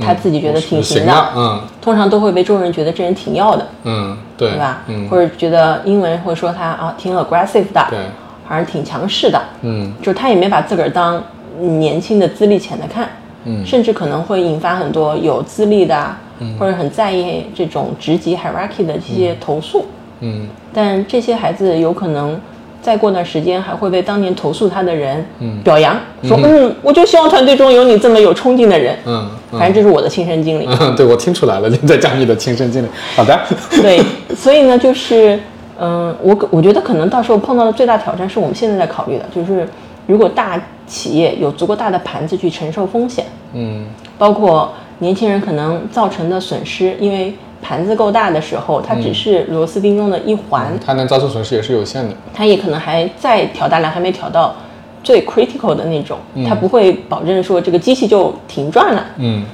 [0.00, 1.60] 他自己觉得挺行的，嗯。
[1.80, 4.82] 通常都会被众人觉得这人挺要的，嗯，对，对吧？
[4.88, 7.98] 嗯，或者觉得英文会说他啊挺 aggressive 的，对，
[8.46, 9.92] 好像挺强势的，嗯。
[10.02, 11.22] 就是他也没把自个儿当
[11.58, 13.08] 年轻的资历浅的看，
[13.44, 13.64] 嗯。
[13.64, 16.18] 甚至可能会引发很多有资历的啊，
[16.58, 19.86] 或者很在意这种职级 hierarchy 的这些投诉。
[20.20, 20.48] 嗯。
[20.72, 22.38] 但这些孩子有可能
[22.80, 28.96] 再过段时间还会被当年投诉他的人嗯表扬，说嗯，我就希望团队中有你这么有冲劲的人。
[29.04, 30.66] 嗯，嗯反正这是我的亲身经历。
[30.80, 32.86] 嗯，对我听出来了， 你在讲你的亲身经历。
[33.16, 33.38] 好的，
[33.82, 34.00] 对，
[34.36, 35.38] 所以呢，就是
[35.80, 39.68] 嗯，我我觉得可能到时候碰到的最大挑战是我们现在在考虑的，就是
[40.06, 43.86] 如果大企业有足够大的盘子去承受风险，嗯
[44.16, 52.14] 包括年轻人可能造成的损失，因为盘子够大的时候，它只是螺丝钉中的一环，它能造成损失也是有限的。
[52.32, 54.54] 它也可能还在调大量，还没调到
[55.02, 56.18] 最 critical 的那种，
[56.48, 59.44] 它不会保证说这个机器就停转了，嗯。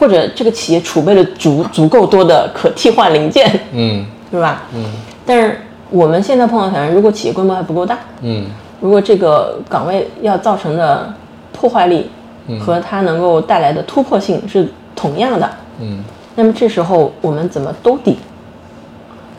[0.00, 4.04] 或者这个企业储备了足足够多的可替换零件，嗯。
[4.30, 4.64] 是吧？
[4.74, 4.84] 嗯。
[5.24, 8.46] 但是我们现在碰到挑战，如果企业规模还不够大，嗯。
[8.80, 11.12] 如果这个岗位要造成的
[11.52, 12.10] 破坏力
[12.60, 16.04] 和它能够带来的突破性是同样的，嗯
[16.36, 18.18] 那么这时候我们怎么兜底，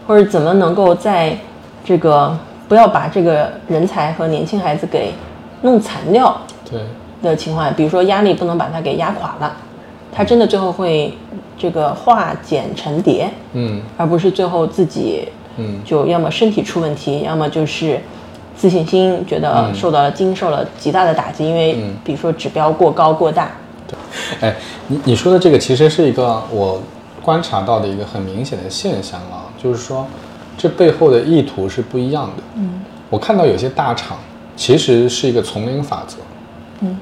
[0.05, 1.37] 或者怎么能够在
[1.85, 5.13] 这个不要把这个人才和年轻孩子给
[5.61, 6.35] 弄残掉
[6.69, 6.81] 对，
[7.21, 9.55] 的情况下，比如说压力不能把它给压垮了，
[10.11, 11.15] 他真的最后会
[11.57, 13.81] 这个化茧成蝶，嗯。
[13.95, 15.79] 而不是最后自己嗯。
[15.85, 17.99] 就要么身体出问题，要么就是
[18.55, 21.93] 自信心觉得受到了经受了极大的打击，因为嗯。
[22.03, 23.51] 比如说指标过高过大，
[24.41, 24.55] 哎，
[24.87, 26.81] 你你说的这个其实是一个我
[27.21, 30.07] 观察到的一个很明显的现象啊，就是说
[30.57, 32.43] 这背后的意图是不一样的。
[32.55, 34.17] 嗯，我看到有些大厂
[34.55, 36.17] 其实是一个丛林法则，
[36.81, 36.97] 嗯，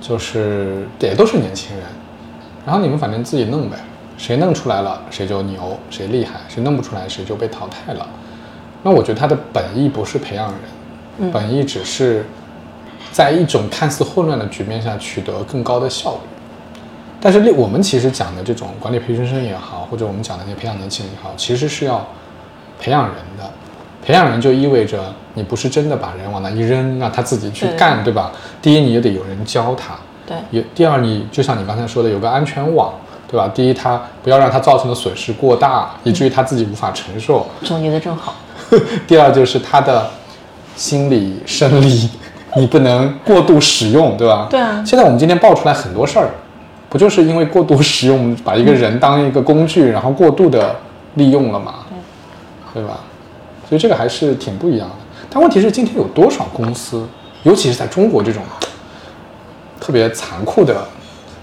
[0.00, 1.84] 就是也都是年轻人，
[2.64, 3.76] 然后你们反正自己弄呗，
[4.16, 8.06] 谁弄出来了谁就牛，谁厉害，谁弄不出来谁就被淘汰了。
[8.82, 10.52] 那我觉得他的本意不是培养
[11.18, 12.24] 人，本意只是
[13.12, 16.18] 在一种看似混乱的局面下取得更高的效率。
[17.20, 22.06] 但是我们其实讲的这种管理培训生也好，或者我们讲的那些培养年轻人也好，其实是要
[22.80, 23.50] 培养人的。
[24.02, 28.32] 培养人就意味着你不是真的把人往那一扔，让他自己去对干，对吧？
[28.62, 29.92] 第一，你也得有人教他；
[30.26, 32.94] 对，也第二，你就像你刚才说的，有个安全网，
[33.28, 33.46] 对吧？
[33.54, 38.36] 第一，他不要让他造成的损失过大，以至于他自己无法承受；总结的正好。
[39.06, 40.08] 第二就是他的
[40.74, 42.08] 心理、生理，
[42.56, 44.48] 你不能过度使用，对吧？
[44.50, 46.30] 对啊现在我们今天爆出来很多事儿，
[46.88, 50.74] 不就是因为过度使用，把一个人当一个工具，然后过度的
[51.14, 51.74] 利用了嘛？
[52.74, 53.00] 对吧？
[53.68, 54.94] 所以这个还是挺不一样的。
[55.28, 57.06] 但问题是，今天有多少公司，
[57.44, 58.42] 尤其是在中国这种
[59.80, 60.84] 特别残酷的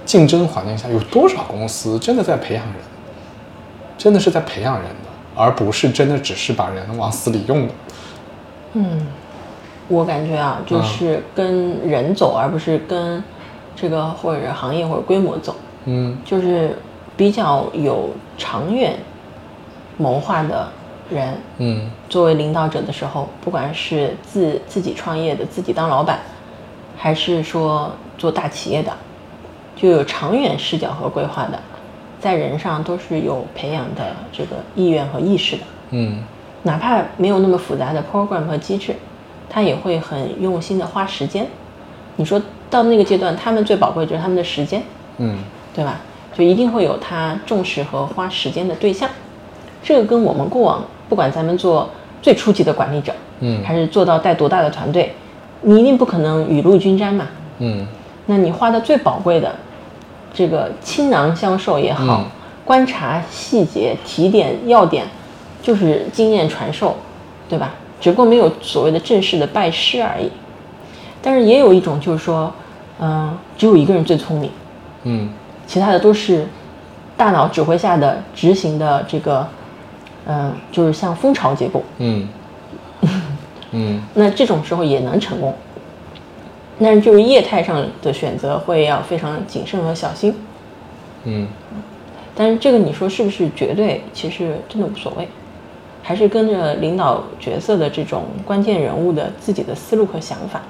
[0.06, 2.76] 竞争环境下，有多少公司真的在培养人？
[3.98, 7.74] 真的是在培养人的，而不是真的只是把人往死里用的。
[9.88, 13.24] 我感觉啊，嗯就是跟人走，而不是跟
[13.76, 16.18] 这个或者行业或者规模走，嗯。
[16.26, 16.78] 就是
[17.16, 18.94] 比较有长远
[19.98, 20.68] 谋划的
[21.10, 21.90] 人，嗯。
[22.10, 26.20] 作为领导者的时候，不管是自自己创业的，自己当老板，
[26.98, 28.92] 还是说做大企业的，
[29.76, 31.60] 就有长远视角和规划的，
[32.20, 35.64] 在人上都是有培养的这个意愿和意识的。
[35.92, 36.24] 嗯。
[36.64, 38.94] 哪怕没有那么复杂的 program 和机制，
[39.50, 41.48] 他也会很用心的花时间。
[42.16, 44.82] 你说到那个阶段，他们最宝贵就是他们的时间，
[45.18, 45.38] 嗯
[45.74, 46.02] 对吧？
[46.34, 49.10] 就一定会有他重视和花时间的对象。
[49.84, 51.90] 这个跟我们过往，不管咱们做
[52.22, 55.14] 最初级的管理者，嗯还是做到带多大的团队，
[55.62, 57.28] 你一定不可能雨露均沾嘛。
[57.60, 57.88] 嗯
[58.26, 59.56] 那你花的最宝贵的，
[60.34, 62.26] 这个倾囊相授也好，嗯
[62.66, 65.06] 观察细节、提点要点，
[65.62, 66.98] 就是经验传授，
[67.48, 67.74] 对吧？
[68.00, 70.30] 只不过没有所谓的正式的拜师而已。
[71.22, 72.54] 但是也有一种就是说，
[73.00, 74.52] 嗯、只有一个人最聪明，
[75.04, 75.30] 嗯
[75.66, 76.48] 其他的都是
[77.18, 79.48] 大脑指挥下的执行的这个，
[80.26, 81.84] 嗯、就是像蜂巢结构。
[81.98, 82.28] 嗯
[83.72, 85.54] 嗯 那这种时候也能成功，
[86.80, 90.34] 但是就是业态上的选择会要非常谨慎和小心。
[91.26, 91.48] 嗯，
[92.34, 94.02] 但是这个你说是不是绝对？
[94.14, 95.28] 其实真的无所谓，
[96.08, 100.62] 还是跟着领导角色的这种关键人物的自己的思路和想法。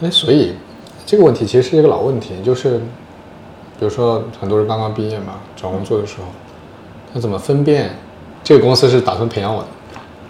[0.00, 0.54] 哎，所以
[1.04, 2.78] 这个问题其实是一个老问题，就是
[3.78, 6.28] 比如说很多人刚刚毕业嘛，找工作的时候，
[7.12, 7.90] 他怎么分辨
[8.42, 9.68] 这个公司是打算培养我的，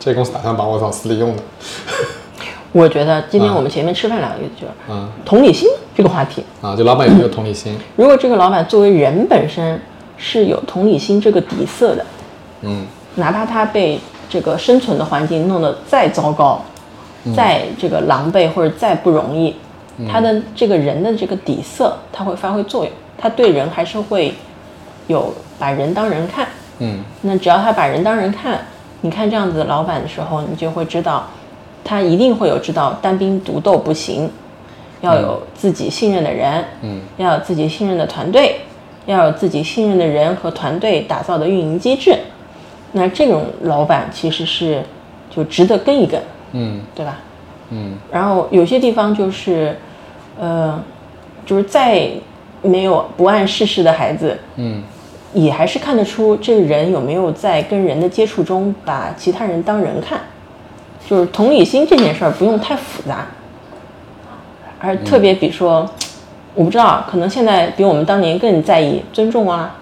[0.00, 1.42] 这个公司打算把我当死里用的？
[2.72, 6.44] 我觉得今天啊我们前面吃饭聊的就是嗯同理心这个话题。
[6.60, 7.78] 啊，就老板有没有同理心？
[7.94, 9.80] 如果这个老板作为人本身
[10.16, 12.04] 是有同理心这个底色的，
[12.62, 12.84] 嗯
[13.20, 16.60] 哪怕他被这个生存的环境弄得再糟糕，
[17.36, 19.54] 再这个狼狈或者再不容易，
[20.10, 24.34] 他的这个人的这个底色，他会发挥作用，他对人还是会
[25.06, 26.46] 有把人当人看。
[26.78, 27.04] 嗯。
[27.22, 28.58] 那只要他把人当人看，
[29.02, 31.26] 你看这样子的老板的时候，你就会知道，
[31.84, 34.30] 他一定会有知道单兵独斗不行，
[35.02, 37.00] 要有自己信任的人，嗯。
[37.18, 38.60] 要有自己信任的团队，
[39.06, 42.16] 要有自己信任的人和团队打造的运营机制。
[42.92, 44.82] 那这种老板其实是
[45.30, 46.20] 就值得跟一跟，
[46.52, 46.80] 嗯。
[46.94, 47.16] 对吧？
[47.70, 47.94] 嗯。
[48.10, 49.76] 然后有些地方就是，
[50.38, 50.82] 呃，
[51.46, 52.10] 就是再
[52.62, 54.82] 没有不谙世事的孩子，嗯。
[55.32, 60.18] 也还是看得出这个人有没有在跟人的接触中把其他人当人看，
[61.08, 63.26] 就是同理心这件事儿不用太复杂，
[64.80, 65.88] 而特别比如说，
[66.56, 69.76] 我不知道，可能现在比我们当年更在意尊重啊、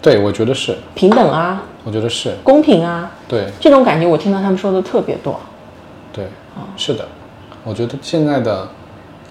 [0.00, 3.46] 对，我觉得是，平等啊、我觉得是，公平啊，对。
[3.60, 5.38] 这种感觉我听到他们说的特别多。
[6.12, 6.26] 对，
[6.76, 7.06] 是的，
[7.62, 8.66] 我觉得现在的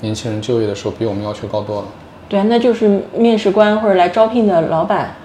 [0.01, 1.87] 年轻人就业的时候比我们要求高多了。
[2.29, 5.15] 对啊，那就是面试官或者来招聘的老板，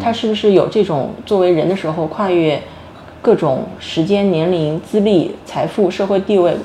[0.00, 2.60] 他是不是有这种作为人的时候跨越
[3.20, 6.56] 各种时间、年龄、资历、财富、社会地位，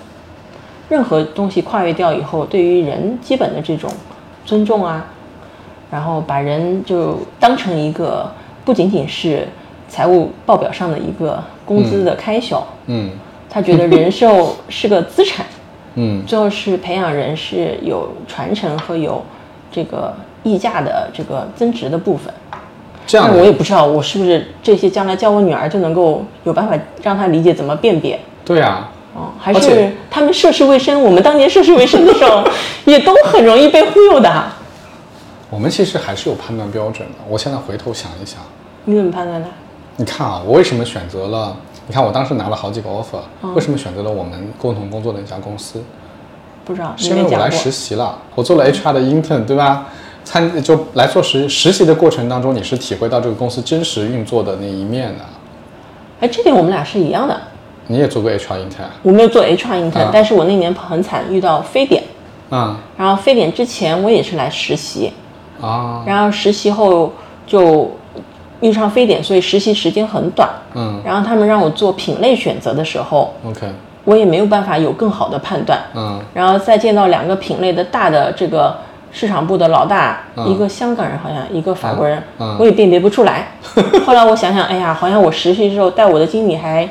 [0.89, 3.89] 任何东西跨越掉以后，对于人基本的这种
[4.45, 5.05] 尊重啊，
[5.89, 8.31] 然后把人就当成一个
[8.63, 9.47] 不仅仅是
[9.91, 13.12] 财务报表上的一个工资的开销，嗯
[13.49, 15.45] 他觉得人寿是个资产。
[15.95, 19.21] 嗯最后是培养人是有传承和有
[19.69, 22.34] 这个溢价的这个增值的部分。
[23.06, 28.17] 这样我也，不知道我是不是这些将来教我女儿就能够有办法让她理解怎么辨别。
[28.45, 32.41] 对啊，哦，还是他们涉世未深，我们当年涉世未深的时候，
[32.86, 34.32] 也都很容易被忽悠的。
[35.49, 37.15] 我们其实还是有判断标准的。
[37.27, 38.39] 我现在回头想一想，
[38.86, 39.47] 你怎么判断的？
[39.97, 41.56] 你看啊，我为什么选择了？
[41.88, 43.19] 你看我当时拿了好几个 offer，、
[43.54, 45.84] 为什么选择了我们共同工作的一家公司？
[46.63, 47.10] 不知道，是。
[47.10, 49.88] 因为我来实习了，我做了 HR 的 intern，对吧？
[50.23, 55.25] 参就来做实实习的过程当中，你是体会到这个公司真实运作的那一面的。
[56.21, 57.41] 哎，这点我们俩是一样的。
[57.88, 62.04] 你也做过 HR intern 我没有做 HR intern，、啊但是我那年很惨，遇到非典。
[62.51, 65.12] 嗯然后非典之前我也是来实习，
[65.60, 67.12] 啊然后实习后
[67.47, 67.91] 就
[68.62, 70.50] 遇上非典，所以实习时间很短。
[70.74, 71.02] 嗯。
[71.04, 73.67] 然后他们让我做品类选择的时候，OK。
[74.04, 75.80] 我也没有办法有更好的判断。
[75.93, 76.19] 嗯。
[76.34, 78.76] 然后再见到两个品类的大的这个
[79.12, 80.47] 市场部的老大，嗯。
[80.47, 82.21] 一个香港人好像，一个法国人，
[82.58, 83.50] 我也辨别不出来。
[84.06, 86.89] 后来我想想，哎呀，好像我实习的时候带我的经理还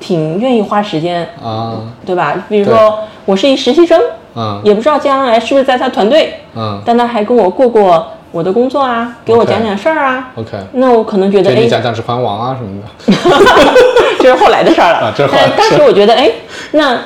[0.00, 1.78] 挺愿意花时间，啊。
[2.04, 2.44] 对吧？
[2.48, 4.00] 比如说我是一实习生，
[4.34, 4.60] 嗯。
[4.64, 6.80] 也不知道将来是不是在他团队，嗯。
[6.84, 10.30] 但他还跟我过过我的工作啊，给我讲讲事儿啊。
[10.34, 13.72] OK，那我可能觉得，哎，讲讲《指环王》啊什么的。
[14.18, 14.98] 这是后来的事儿了。
[14.98, 16.30] 啊这是后来但当时我觉得，哎，
[16.72, 16.98] 那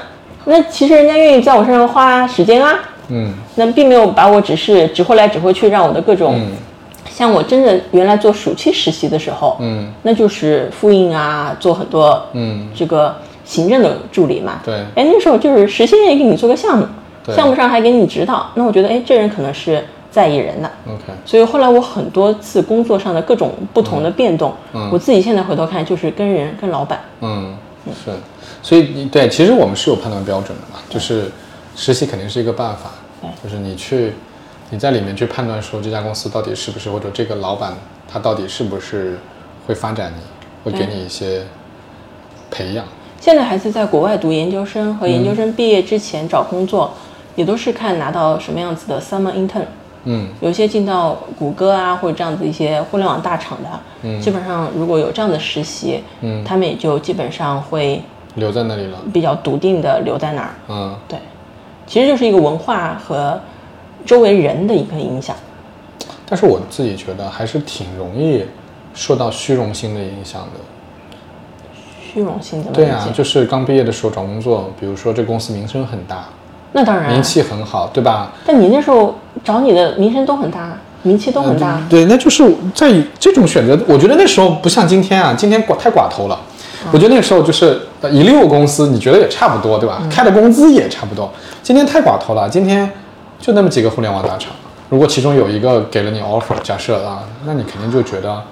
[0.45, 2.75] 那其实人家愿意在我身上花时间啊，
[3.09, 6.49] 嗯那并没有把我只是指挥来指挥去，让我的各种，嗯
[7.11, 14.61] 像我真的原来做暑期实习的时候，嗯那就是复印啊，做很多嗯这个行政的助理嘛。
[14.65, 16.87] 对哎，那时候就是实习愿意给你做个项目，
[17.35, 19.83] 项目上还给你指导，那我觉得，哎，这人可能是
[20.17, 20.71] 在意人的。
[20.87, 27.55] OK 所以后来我很多次工作上的各种不同的变动，嗯我自己现在回头看，就是跟人、跟老板，嗯
[28.03, 28.11] 是，
[28.63, 31.31] 所以你对，其实我们是有判断标准的嘛，就是
[31.77, 32.93] 实习肯定是一个办法，
[33.45, 34.15] 就是你去
[34.71, 37.75] 你在里面去判断说这家公司到底是不是或者这个老板
[38.11, 39.19] 他到底是不是
[39.67, 40.23] 会发展你，
[40.65, 41.43] 会给你一些
[42.51, 42.87] 培养。
[43.21, 46.93] 现在孩子在国外读研究生和研究生毕业之前找工作，
[47.35, 49.67] 也都是看拿到什么样子的 summer intern。
[50.07, 53.69] 嗯有些进到谷歌啊或者这样子一些互联网大厂的，
[54.03, 58.01] 嗯基本上如果有这样的实习，嗯他们也就基本上会
[58.37, 58.99] 留在那里了。
[59.13, 60.51] 比较笃定的留在那儿。
[60.69, 61.19] 嗯，对，
[61.87, 63.39] 其实就是一个文化和
[64.05, 65.35] 周围人的一个影响。
[66.29, 68.45] 但是我自己觉得还是挺容易
[68.95, 70.61] 受到虚荣心的影响的。
[72.01, 76.25] 虚荣心怎么对啊，就是刚毕业的时候找工作，比如说这公司名声很大，
[76.77, 78.31] 那当然名气很好，对吧？
[78.45, 81.81] 但你那时候找你的名声都很大，名气都很大。
[81.89, 86.39] 对，那就是在这种选择，我觉得那时候不像今天啊，今天寡太寡头了。
[86.93, 90.03] 我觉得那时候就是呃一溜公司，你觉得也差不多，对吧？
[90.11, 91.33] 开的工资也差不多。
[91.63, 92.89] 今天太寡头了，今天
[93.41, 94.53] 就那么几个互联网大厂，
[94.91, 98.43] 如果其中有一个给了你 offer，假设啊，那你肯定就觉得，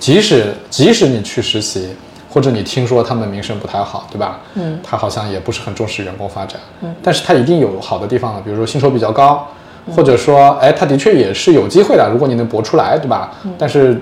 [0.00, 1.90] 即使即使你去实习，
[2.34, 4.40] 或者你听说他们名声不太好，对吧？
[4.54, 9.46] 嗯，他好像也不是很重视员工发展，嗯，但是他一定有好的地方了，比如说薪酬比较高，
[9.94, 13.32] 或者说，哎，他的确也是有机会的，如果你能搏出来，对吧？
[13.56, 13.96] 但是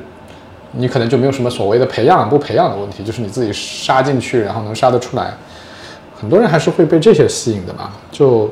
[0.72, 5.34] 你可能就没有什么所谓的培养不培养的问题，就是你自己杀进去，然后能杀得出来。
[6.18, 7.92] 很多人还是会被这些吸引的吧？
[8.10, 8.50] 就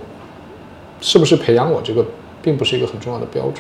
[1.01, 2.05] 是不是培养我这个，
[2.43, 3.57] 并不是一个很重要的标准。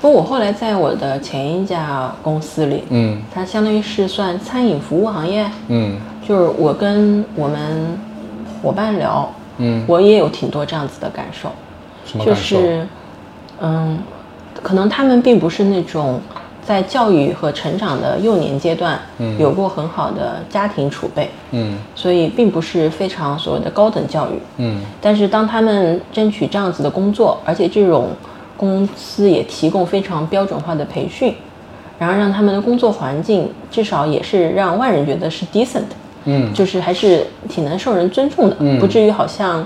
[0.00, 3.20] 不过我后来在我的前一家公司里，嗯。
[3.34, 5.96] 它相当于是算餐饮服务行业，嗯。
[6.26, 7.98] 就是我跟我们
[8.62, 11.48] 伙伴聊，嗯，我也有挺多这样子的感受，
[12.04, 12.60] 就什么感受？
[12.60, 12.86] 是，
[13.60, 13.98] 嗯，
[14.62, 16.20] 可能他们并不是那种
[16.62, 19.38] 在教育和成长的幼年阶段，嗯。
[19.38, 21.78] 有过很好的家庭储备，嗯。
[21.96, 24.38] 所以并不是非常所谓的高等教育。
[24.58, 24.80] 嗯。
[25.00, 28.10] 但是当他们争取这样子的工作，而且这种
[28.58, 31.32] 公司也提供非常标准化的培训，
[31.98, 35.84] 然后让他们的工作环境至少也是让外人觉得是 decent，
[36.24, 36.52] 嗯。
[36.52, 38.78] 就是还是挺能受人尊重的，嗯。
[38.80, 39.64] 不至于好像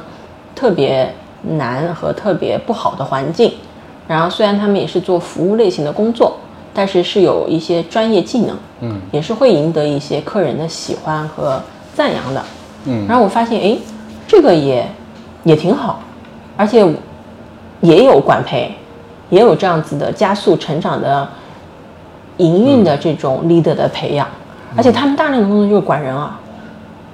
[0.54, 1.10] 特别
[1.56, 3.50] 难和特别不好的环境。
[4.06, 6.36] 然后虽然他们也是做服务类型的工作，
[6.74, 9.00] 但是是有一些专业技能，嗯。
[9.10, 11.58] 也是会赢得一些客人的喜欢和
[11.94, 12.44] 赞扬的。
[12.84, 13.06] 嗯。
[13.08, 13.78] 然后我发现，哎，
[14.28, 14.86] 这个也
[15.44, 16.02] 也挺好，
[16.56, 16.86] 而且
[17.80, 18.72] 也有管培，
[19.32, 21.26] 也有这样子的加速成长的
[22.36, 24.28] 营运的这种 leader 的培养，
[24.76, 26.38] 而且他们大量的工作就是管人啊。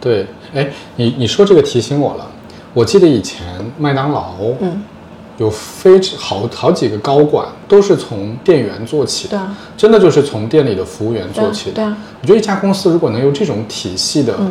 [0.01, 2.27] 对，哎，你你说这个提醒我了，
[2.75, 3.47] 我记得以前
[3.79, 4.83] 麦当劳，嗯，
[5.37, 9.57] 有非常好好几个高管都是从店员做起的，对啊。
[9.77, 11.77] 真的就是从店里的服务员做起的。
[11.77, 11.97] 对啊对啊。
[12.21, 14.51] 我觉得一家公司如果能有这种体系的，嗯。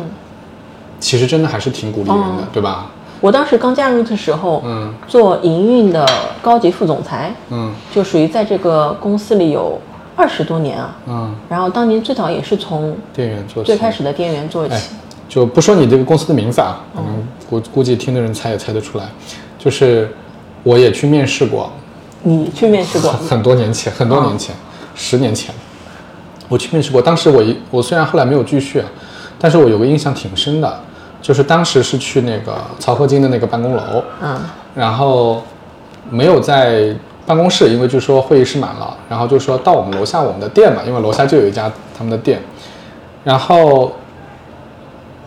[0.98, 2.46] 其实真的还是挺鼓励人的，哦。
[2.50, 2.90] 对吧？
[3.20, 6.06] 我当时刚加入的时候，嗯做营运的
[6.40, 9.78] 高级副总裁，嗯就属于在这个公司里有
[10.14, 10.96] 二十多年啊。
[11.06, 13.66] 嗯，然后当年最早也是从店员做起。
[13.66, 14.74] 最开始的店员做起。
[14.74, 14.82] 哎，
[15.28, 19.04] 就不说你这个公司的名字啊，可能估估计听的人猜也猜得出来，
[19.58, 20.14] 就是
[20.62, 21.70] 我也去面试过，
[22.22, 23.10] 你去面试过？
[23.12, 24.54] 很多年前，很多年前，
[24.94, 25.54] 十年前，
[26.48, 27.02] 我去面试过。
[27.02, 28.86] 当时我一我虽然后来没有继续，啊
[29.40, 30.80] 但是我有个印象挺深的，
[31.20, 34.38] 就是当时是去那个曹河泾的那个办公楼，嗯
[34.74, 35.42] 然后
[36.10, 36.94] 没有在
[37.26, 42.40] 办公室，因为就说会议室满了，然后就说到我们楼下我们的店嘛，因为楼下就有一家他们的店，
[43.24, 43.92] 然后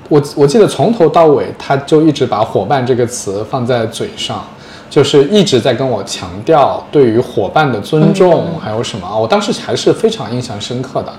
[0.09, 4.43] 我我记得从头到尾，他就一直把“伙伴”这个词放在嘴上，
[4.89, 9.15] 就是一直在跟我强调对于伙伴的尊重，还有什么啊？
[9.15, 11.13] 我当时还是非常印象深刻的。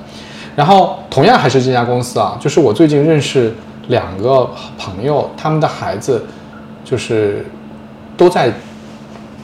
[0.55, 3.55] 然后同样还是这家公司啊，就是我最近认识
[3.89, 6.25] 两个朋友，他们的孩子
[6.85, 7.45] 就是
[8.17, 8.53] 都在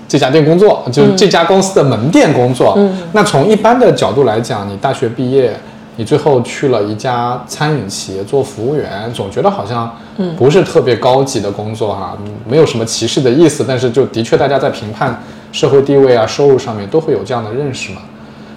[0.06, 2.74] 这家店工作，就是这家公司的门店工作。
[2.76, 5.54] 嗯那从一般的角度来讲，你大学毕业，
[5.96, 9.92] 你最后去了一家餐饮企业做服务员，总觉得好像
[10.36, 12.16] 不是特别高级的工作哈、
[12.46, 15.22] 没有什么歧视的意思，但是就的确大家在评判
[15.52, 18.00] 社会地位啊、收入上面都会有这样的认识嘛。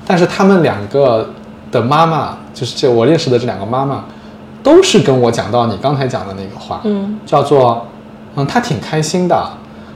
[0.06, 1.30] 但是他们两个
[1.72, 4.06] 的妈妈，就是这我认识的这两个妈妈，
[4.64, 7.86] 都是跟我讲到你刚才讲的那个话，嗯，叫做，
[8.36, 9.43] 嗯，他挺开心的。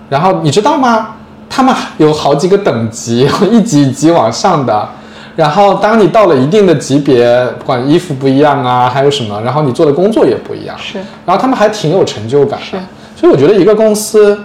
[0.10, 1.16] 然后你知道吗？
[1.50, 4.88] 他们有好几个等级， 一级一级往上的。
[5.36, 12.66] 然后当你到了一定的级别，不管衣服不一样啊，还有什么，然后你做的工作也不一样，是然后他们还挺有成就感的。
[12.66, 12.78] 是
[13.16, 14.38] 所以我觉得一个公司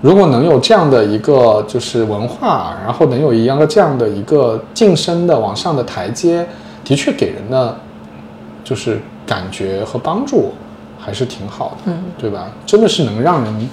[0.00, 6.46] 如果能有这样的一个就是文化，然后能有一样的这样的一个晋升的往上的台阶，
[6.84, 7.74] 的确给人的
[8.64, 10.52] 就是感觉和帮助
[10.98, 12.50] 还是挺好的，嗯，对吧？
[12.66, 13.70] 真的是能让人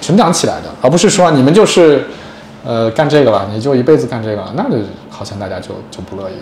[0.00, 2.06] 成长起来的，而不是说你们就是
[2.64, 4.76] 呃干这个了，你就一辈子干这个了，那就
[5.10, 6.40] 好像大家就就不乐意了。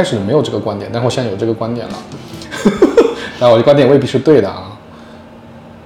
[0.00, 1.94] 开始没有这个观点，但我现在有这个观点了。
[3.38, 4.72] 然后我的观点未必是对的啊。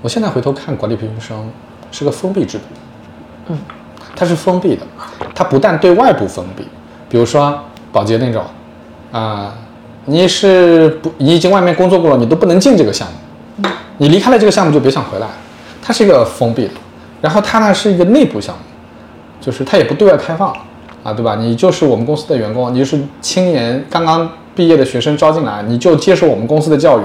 [0.00, 1.50] 我现在回头看管理培训生
[1.90, 2.64] 是个封闭制度，
[3.48, 3.58] 嗯，
[4.14, 4.86] 它是封闭的，
[5.34, 6.62] 它不但对外部封闭，
[7.08, 7.58] 比如说
[7.90, 8.44] 保洁那种，
[9.10, 9.52] 啊、
[10.04, 13.08] 你是不你已经外面工作过了，你都不能进这个项
[13.56, 15.26] 目，你离开了这个项目就别想回来，
[15.82, 16.74] 它是一个封闭的。
[17.20, 18.62] 然后它呢是一个内部项目，
[19.40, 20.56] 就是它也不对外开放
[21.04, 21.36] 啊，对吧？
[21.36, 27.02] 你就是我们公司的员工，你就是青年刚刚毕业的学生招进来，你就接受我们公司的教育，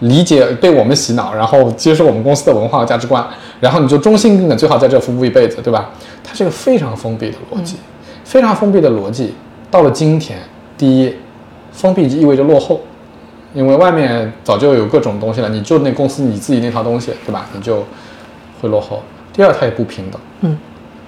[0.00, 3.26] 理解被我们洗脑，然后接受我们公司的文化和价值观，
[3.58, 5.90] 然后你就忠心耿耿最好在这服务一辈子，对吧？
[6.22, 7.76] 它是一个非常封闭的逻辑，
[8.22, 9.34] 非常封闭的逻辑。
[9.70, 10.38] 到了今天，
[10.76, 11.14] 第一，
[11.72, 12.80] 封闭就意味着落后，
[13.54, 17.46] 因为外面早就有各种东西了，你就那公司你自己那套东西，对吧？
[17.54, 17.84] 你就
[18.60, 19.02] 会落后。
[19.32, 20.20] 第二，它也不平等。
[20.40, 20.58] 嗯，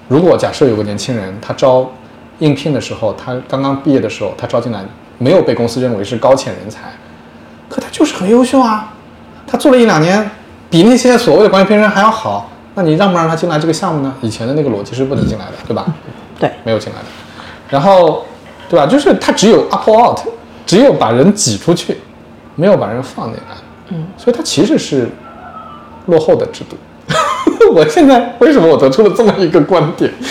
[0.07, 1.89] 如果假设有个年轻人，他招
[2.41, 4.83] 应聘的时候，他刚刚毕业的时候，他招进来
[5.17, 6.91] 没有被公司认为是高潜人才，
[7.69, 8.93] 可他就是很优秀啊，
[9.47, 10.29] 他做了一两年，
[10.69, 14.13] 比那些所谓的管理培训生还要好，那你让不让他进来这个项目呢？
[14.21, 15.85] 以前的那个逻辑是不能进来的，对吧？
[16.39, 17.05] 对，没有进来的。
[17.69, 18.25] 然后，
[18.67, 18.85] 对吧？
[18.85, 20.19] 就是他只有 up or out，
[20.65, 21.97] 只有把人挤出去，
[22.55, 23.55] 没有把人放进来。
[23.89, 25.09] 嗯，所以它其实是
[26.07, 26.75] 落后的制度。
[27.73, 30.11] 我现在为什么我得出了这么一个观点？
[30.19, 30.27] 嗯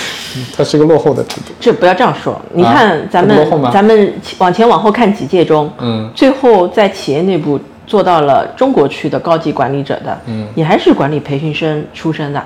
[0.56, 1.52] 它是一个落后的制度。
[1.58, 2.40] 这不要这样说。
[2.52, 3.36] 你看咱们、
[3.72, 12.40] 咱们往前往后看几届中，嗯最后在企业内部做到了中国区的高级管理者的，嗯也还是管理培训生出身的，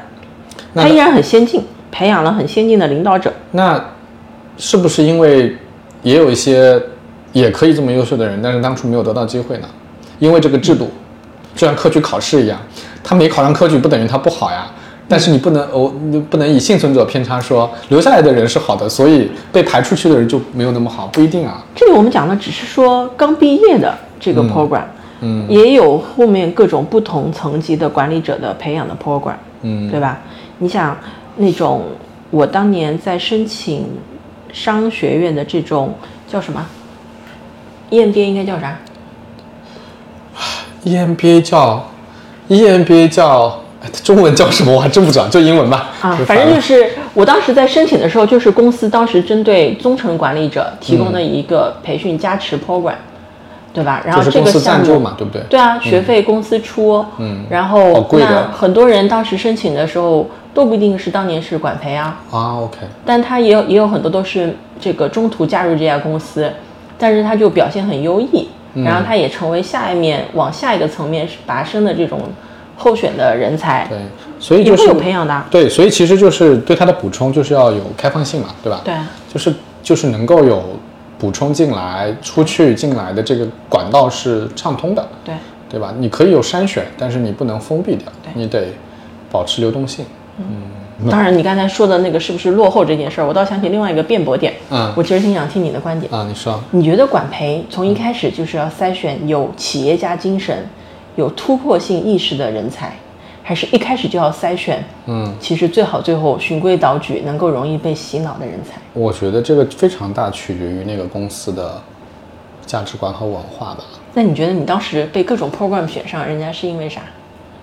[0.75, 1.63] 他依然很先进，
[1.93, 3.31] 培养了很先进的领导者。
[3.51, 3.79] 那
[4.57, 5.55] 是不是因为
[6.03, 6.81] 也有一些
[7.33, 9.69] 也可以这么优秀的人，但是当初没有得到机会呢？
[10.19, 10.91] 因为这个制度，
[11.55, 12.59] 就像科举考试一样，
[13.05, 14.67] 他没考上科举不等于他不好呀。
[15.07, 21.63] 但是你不能哦，你不能以幸存者偏差说留下来的人是好的，所以被排出去的人就没有那么好，不一定啊。
[21.75, 24.85] 这里我们讲的只是说刚毕业的这个 program，
[25.21, 30.19] 嗯也有后面各种不同层级的管理者的培养的 program，嗯，对吧？
[30.57, 30.97] 你想
[31.37, 31.83] 那种
[32.31, 33.87] 我当年在申请
[34.55, 35.93] 商学院的这种
[36.27, 36.67] 叫什么
[37.91, 38.79] ？EMBA 应该叫啥
[40.87, 41.85] ？EMBA 叫
[42.49, 44.73] EMBA 叫哎中文叫什么？
[44.73, 45.91] 我还真不知道，就英文吧。
[46.01, 52.95] 啊，反正就是我当时在申请的时候，就是公司当时针对中层管理者提供的一个培训加持 program，、
[53.73, 54.03] 对吧？
[54.05, 55.43] 然后这个项目嘛，对不对？
[55.51, 66.51] 对啊，学费公司出，嗯然后那很多人当时申请的时候都不一定是当年是管培啊，啊，OK，但他也有也有很多都是这个中途加入这家公司，
[66.97, 72.21] 但是他就表现很优异，嗯然后他也成为下一面往下一个层面拔升的这种
[72.77, 73.99] 候选的人才，对，
[74.41, 75.47] 所以就是会有培养的啊。
[75.51, 78.81] 对，所以其实就是对他的补充就是要有开放性嘛，对吧？
[78.85, 78.95] 对，
[79.33, 80.63] 就是就是能够有
[81.19, 85.35] 补充进来、出去进来的这个管道是畅通的，对，
[85.69, 85.95] 对吧？
[85.99, 88.69] 你可以有筛选，但是你不能封闭掉对，你得
[89.31, 90.05] 保持流动性。
[91.11, 94.55] 当然，你刚才说的那个是不是落后这件事儿，我倒想起另外一个辩驳点。
[94.71, 96.13] 嗯我其实挺想听你的观点。
[96.13, 100.67] 啊，你说，你觉得管培从一开始就是要筛选有企业家精神、
[101.17, 102.95] 有突破性意识的人才，
[103.43, 104.85] 还是一开始就要筛选？
[105.07, 108.81] 嗯，其实最好最后循规蹈矩，能够容易被洗脑的人才。
[108.93, 111.83] 我觉得这个非常大取决于那个公司的
[112.65, 113.85] 价值观和文化吧。
[114.15, 117.01] 那你觉得你当时被各种 program 选上，人家是因为啥？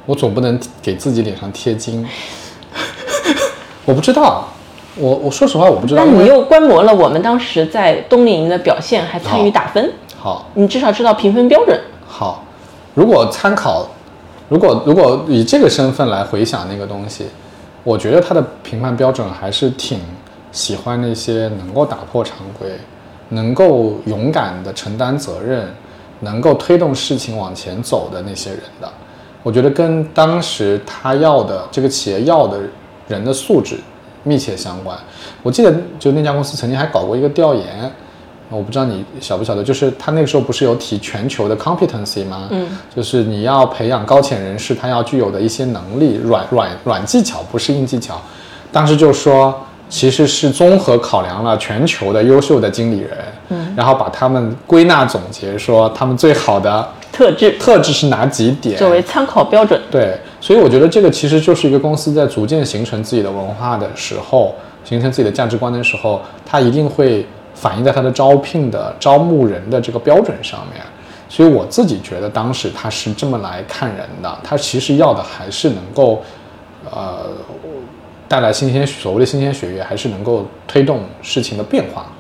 [0.06, 2.06] 我总不能给自己脸上贴金，
[3.86, 4.48] 我不知道，
[4.96, 10.48] 我我说实话我不知道，那你又观摩了我们当时在冬令营的表现，还参与打分，好。
[10.54, 11.80] 你至少知道评分标准。
[12.08, 12.44] 好，
[12.94, 13.88] 如果参考
[14.50, 17.26] 如果如果以这个身份来回想那个东西，
[17.84, 20.00] 我觉得他的评判标准还是挺
[20.52, 22.70] 喜欢那些能够打破常规、
[23.30, 25.74] 能够勇敢的承担责任、
[26.20, 28.88] 能够推动事情往前走的那些人的。
[29.42, 32.60] 我觉得跟当时他要的这个企业要的
[33.12, 33.76] 人的素质
[34.24, 34.98] 密切相关。
[35.44, 37.92] 我记得就那家公司曾经还搞过一个调研，
[38.50, 42.48] 我不知道你晓不晓得，就是他那个时候不是有提全球的 competency 吗？
[42.52, 48.20] 嗯，就是你要培养高潜人士，他要具有的一些能力，软软软技巧，不是硬技巧。
[48.72, 49.54] 当时就说，
[49.90, 53.18] 其实是综合考量了全球的优秀的经理人，
[53.50, 59.80] 嗯，然后把他们归纳总结，说他们最好的特质特质是哪几点，作为参考标准。
[59.90, 70.84] 对，所以我觉得这个其实就是一个公司在逐渐形成自己的文化的时候，形成自己的价值观的时候，它一定会反映在它的招聘的招募人的这个标准上面。
[71.30, 76.22] 所以我自己觉得当时他是这么来看人的，他其实要的还是能够，
[76.92, 77.30] 呃，
[78.28, 82.12] 带来新鲜所谓的新鲜血液，还是能够推动事情的变化、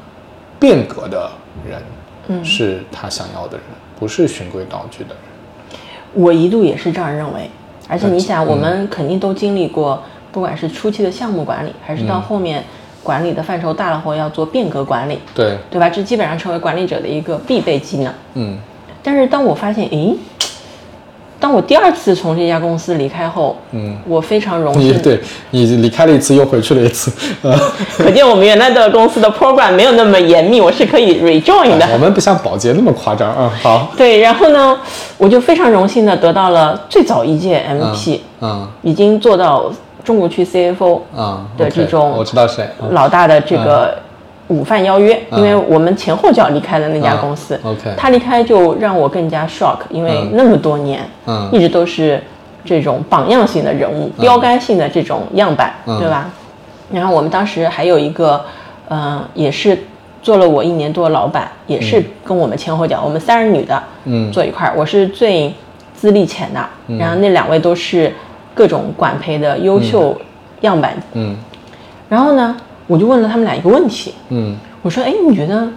[0.57, 1.29] 变革的
[1.67, 1.81] 人，
[2.27, 3.65] 嗯，是他想要的人，
[3.99, 5.17] 不是循规蹈矩的人。
[6.13, 7.49] 我一度也是这样认为，
[7.91, 12.63] 而且你想，我们肯定都经历过，不管是初期的项目管理，还是到后面
[13.03, 15.89] 管理的范畴大了后要做变革管理，对，对吧？
[15.89, 18.13] 这基本上成为管理者的一个必备技能。
[18.35, 18.57] 嗯
[19.03, 20.15] 但是当我发现，诶，
[21.41, 25.19] 当我第二次从这家公司离开后，嗯，我非常荣幸，你对
[25.49, 27.11] 你离开了一次，又回去了一次，
[27.41, 27.57] 呃，
[27.97, 31.87] 可见我们原来的公司的 program 没有那么严密，我是可以 rejoin 的。
[31.91, 33.51] 我们不像保洁那么夸张啊。
[33.63, 34.79] 好，对，然后呢，
[35.17, 38.67] 我就非常荣幸的得到了最早一届 MP，、嗯。
[38.83, 39.71] 已经做到
[40.03, 42.93] 中国区 CFO 嗯的这种我知道谁，嗯。
[42.93, 43.97] 老大的这个
[44.51, 47.57] 午饭邀约，嗯因为我们前后脚离开了那家公司。
[47.63, 47.93] 嗯，OK。
[47.97, 51.49] 他离开就让我更加 shock，因为嗯那么多年，嗯。
[51.51, 52.21] 一直都是
[52.65, 55.97] 这种榜样性的人物，标杆性的这种样板，嗯。
[55.99, 56.29] 对吧？
[56.91, 58.43] 然后我们当时还有一个，
[58.89, 59.77] 嗯、也是
[60.21, 64.29] 做了我一年多的老板，也是跟我们前后脚，我们三人女的，嗯。
[64.31, 65.53] 坐一块儿，我是最
[65.95, 66.59] 资历浅的，
[66.99, 68.13] 然后那两位都是
[68.53, 70.19] 各种管培的优秀
[70.61, 71.35] 样板，嗯。
[72.09, 74.55] 然后呢，我就问了他们俩一个问题，嗯。
[74.81, 75.67] 我说：“哎，你觉得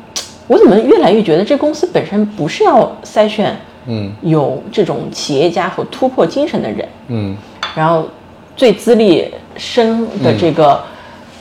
[0.47, 3.55] 我怎么越来越觉得这公司本身不是要筛选
[3.87, 4.11] 嗯。
[4.23, 7.37] 有这种企业家和突破精神的人，嗯。
[7.75, 8.09] 然后
[8.57, 10.83] 最资历深的这个，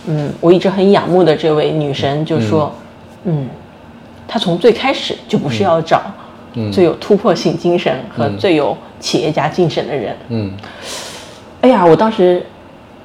[0.07, 2.69] 嗯我一直很仰慕的这位女神就说，
[3.23, 3.47] 嗯，
[4.27, 6.01] 她从最开始就不是要找
[6.71, 10.15] 最有突破性精神和最有企业家精神的人。
[10.27, 10.51] 嗯。
[11.61, 12.45] 哎呀，我当时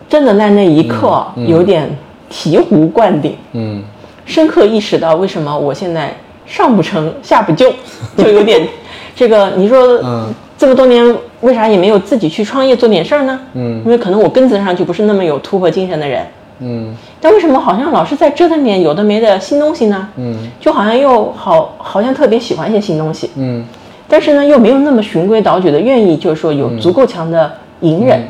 [0.09, 1.89] 真的在那一刻有点
[2.31, 3.37] 醍醐灌顶。
[3.53, 3.83] 嗯。
[4.25, 6.15] 深刻意识到为什么我现在
[6.47, 7.73] 上不成下不就，
[8.17, 8.69] 就有点
[9.17, 10.35] 这个你说，嗯。
[10.59, 13.39] 这么多年为啥也没有自己去创业做点事儿呢？
[13.55, 13.81] 嗯。
[13.85, 16.27] 因为可能我根子上就不是那么有突破精神的人，
[16.59, 16.95] 嗯。
[17.21, 20.09] 但为什么好像老是在折腾点有的没的新东西呢？
[20.17, 20.37] 嗯。
[20.61, 23.65] 就好像又好，好像特别喜欢一些新东西，嗯。
[24.09, 28.29] 但是呢又没有那么循规蹈矩的愿意，就是说有足够强的隐忍，嗯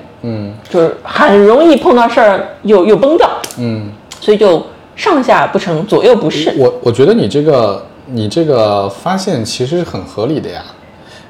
[0.68, 3.90] 就是很容易碰到事儿又又崩掉，嗯。
[4.20, 4.64] 所以就
[4.96, 6.52] 上下不成，左右不是。
[6.58, 10.62] 我我觉得你这个你这个发现其实是很合理的呀。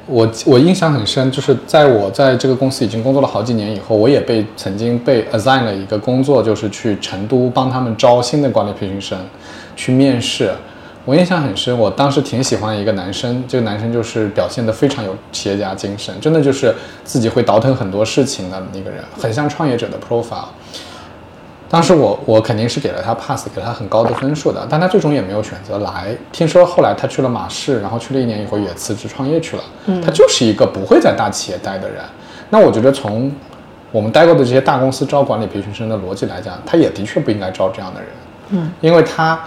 [0.07, 9.19] 我我印象很深，就是在我在这个公司已经工作了好几年以后，我也被曾经被 assign 了一个工作，就是去成都帮他们招新的管理培训生，
[9.77, 10.51] 去面试。
[11.09, 20.45] 我印象很深，我当时挺喜欢一个男生，这个男生就是表现得非常有企业家精神，真的就是自己会倒腾很多事情的那个人，很像创业者的 profile。
[21.67, 26.15] 当时我我肯定是给了他 pass，给了他很高的分数的，但他最终也没有选择来。
[26.31, 29.63] 听说后来他去了马氏，然后去了一年以后也辞职创业去了。
[29.87, 32.05] 嗯，他就是一个不会在大企业待的人。
[32.51, 33.33] 那我觉得从
[33.91, 38.11] 我们待过的这些大公司招管理培训生的逻辑来讲，他也的确不应该招这样的人。
[38.51, 39.41] 嗯，因为他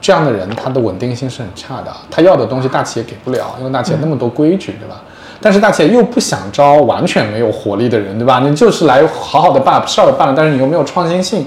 [0.00, 5.02] 这样的人，他的稳定性是很差的，他要的东西大企业给不了，因为大企业那么多规矩，对吧？
[5.40, 8.40] 但是大企业又不想招完全没有活力的人，对吧？
[8.40, 11.46] 你就是来好好的办事儿办了，但是你又没有创新性，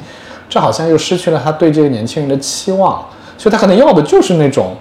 [0.49, 3.03] 这好像又失去了他对这个年轻人的期望，
[3.37, 4.75] 所以他可能要的就是那种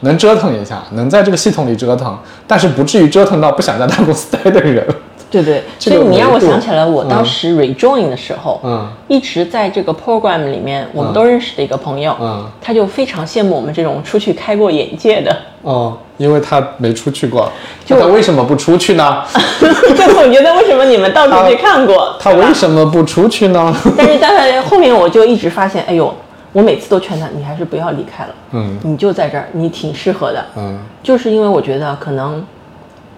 [0.00, 2.16] 能折腾一下，能在这个系统里折腾，
[2.46, 4.86] 但是不至于折腾到不想在大公司待的人。
[5.28, 8.88] 对对，这个所以你让我想起来，我当时 rejoin 的时候，嗯。
[9.08, 12.46] 一直在这个 program 里面，我们都认识的一个朋友，嗯。
[12.60, 17.50] 他就非常羡慕我们这种出去开过眼界的，哦，因为他没出去过，
[17.84, 19.22] 就他为什么不出去呢？
[19.96, 23.74] 就总觉得为什么你们到处去看过，他为什么不出去呢？
[23.98, 26.12] 但是但是后面我就一直发现，哎呦，
[26.52, 28.78] 我每次都劝他，你还是不要离开了，嗯。
[28.84, 30.78] 你就在这儿，你挺适合的，嗯。
[31.02, 32.44] 就是因为我觉得可能，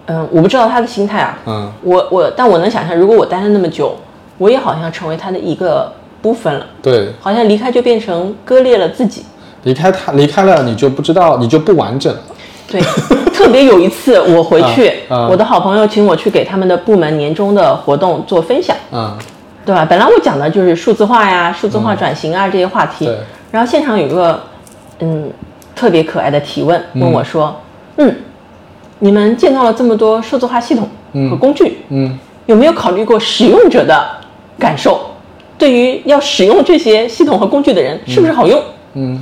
[0.09, 1.37] 嗯，我不知道他的心态啊。
[1.45, 3.95] 嗯我我，但我能想象，如果我待了那么久，
[4.37, 5.91] 我也好像成为他的一个
[6.21, 9.23] 部分了，对，好像离开就变成割裂了自己。
[9.63, 12.19] 离开他离开了，你就不知道，你就不完整了。
[12.67, 12.81] 对，
[13.33, 14.93] 特别有一次我回去，
[15.29, 19.17] 我的好朋友请我去给他们的部门年终的活动做分享，嗯
[19.65, 19.85] 对吧？
[19.87, 23.17] 本来我讲的就是数字化呀、数字化转型啊、这些话题对，
[23.51, 24.41] 然后现场有一个
[24.99, 25.31] 嗯
[25.75, 27.55] 特别可爱的提问，问我说
[27.97, 28.15] ：“嗯，
[28.99, 30.87] 你们见到了这么多数字化系统
[31.29, 32.17] 和工具，嗯。
[32.45, 34.09] 有没有考虑过使用者的
[34.57, 34.99] 感受？
[35.55, 38.59] 对于要使用这些系统和工具的人，是不是好用？”
[38.95, 39.21] 嗯。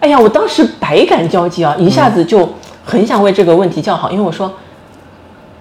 [0.00, 2.48] 哎呀，我当时百感交集啊，一下子就
[2.84, 4.50] 很想为这个问题叫好，因为我说，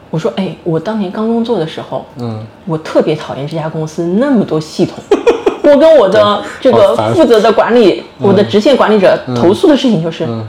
[0.09, 4.97] 我说，哎，我当年刚工作的时候，嗯，我特别讨厌这家公司那么多系统。
[5.63, 10.47] 我跟我的这个负责的管理，我的直线管理者投诉的事情就是，嗯。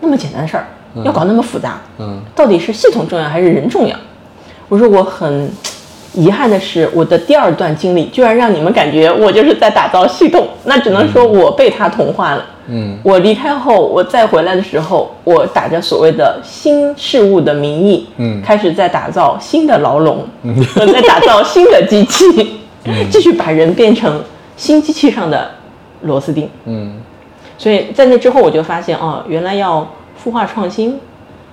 [0.00, 0.66] 那么简单的事儿，
[1.04, 3.96] 要搞那么复杂，嗯到底是系统重要还是人重要？
[4.68, 5.50] 我说我很
[6.14, 12.44] 遗憾的是，我的第二段经历居然让你们感觉我就是在打造系统，那只能说我被他同化了。
[12.68, 20.56] 嗯我离开后，我再回来的时候，我打着所谓的新事物的名义，嗯开始在打造新的牢笼，嗯
[20.92, 24.20] 在打造新的机器， 嗯继续把人变成
[24.56, 25.50] 新机器上的
[26.02, 26.48] 螺丝钉。
[26.64, 26.94] 嗯
[27.58, 29.86] 所以在那之后，我就发现哦，原来要
[30.26, 30.98] 孵化创新，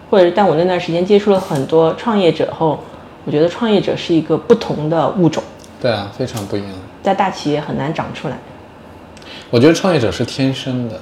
[0.09, 2.80] 或者是但我那段时间接触了很多创业者后，
[3.24, 5.43] 我觉得创业者是一个不同的物种，
[5.80, 6.69] 对啊，非常不一样。
[7.03, 8.38] 在大企业很难长出来，
[9.51, 10.99] 我觉得创业者是天生的，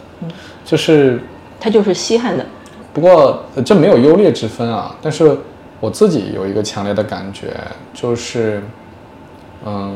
[0.65, 1.21] 就是
[1.61, 2.45] 他就是稀罕的。
[2.91, 4.93] 不过呃这没有优劣之分啊。
[5.01, 5.37] 但是
[5.79, 7.53] 我自己有一个强烈的感觉，
[7.93, 8.61] 就是，
[9.65, 9.95] 嗯，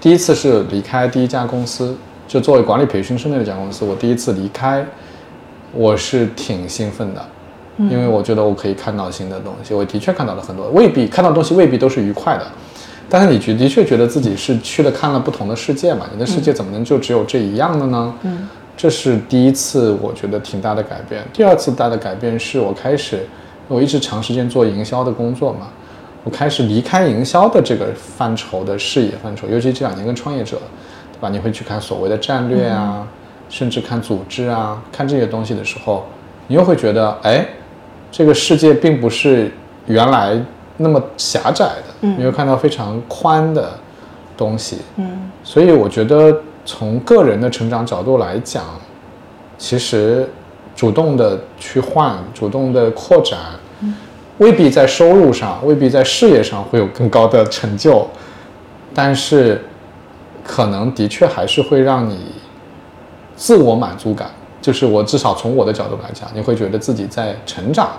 [0.00, 1.96] 第一次是离开第一家公司，
[2.26, 4.84] 就作为管理培训生的那家公司，我第一次离开，
[5.72, 7.24] 我是挺兴奋的，
[7.78, 9.74] 因为我觉得我可以看到新的东西。
[9.74, 12.46] 我的确看到了很多，未必看到东西未必都是愉快的。
[13.08, 16.06] 但是你觉的确觉得自己是去了看了不同的世界嘛？
[16.12, 18.14] 你的世界怎么能就只有这一样的呢？
[18.22, 21.22] 嗯，这是第一次我觉得挺大的改变。
[21.32, 23.24] 第二次大的改变是我开始，
[23.68, 25.68] 我一直长时间做营销的工作嘛，
[26.24, 30.58] 我开始离开营销的这个范畴的视野范畴，尤其这两年跟创业者，
[31.12, 31.28] 对吧？
[31.28, 33.06] 你会去看所谓的战略啊，
[33.48, 36.06] 甚至看组织啊，看这些东西的时候，
[36.48, 37.46] 你又会觉得，哎，
[38.10, 39.52] 这个世界并不是
[39.86, 40.40] 原来
[40.76, 43.70] 那么狭窄的，你会看到非常宽的
[44.36, 44.78] 东西。
[44.96, 45.30] 嗯。
[45.42, 48.64] 所以我觉得从个人的成长角度来讲，
[49.56, 50.28] 其实
[50.74, 53.38] 主动的去换，主动的扩展，
[54.38, 58.06] 未必在收入上，未必在事业上会有更高的成就，
[58.92, 59.64] 但是
[60.44, 62.32] 可能的确还是会让你
[63.36, 64.28] 自我满足感。
[64.62, 67.90] 就是我至少从我的角度来讲，你会觉得自己在成长，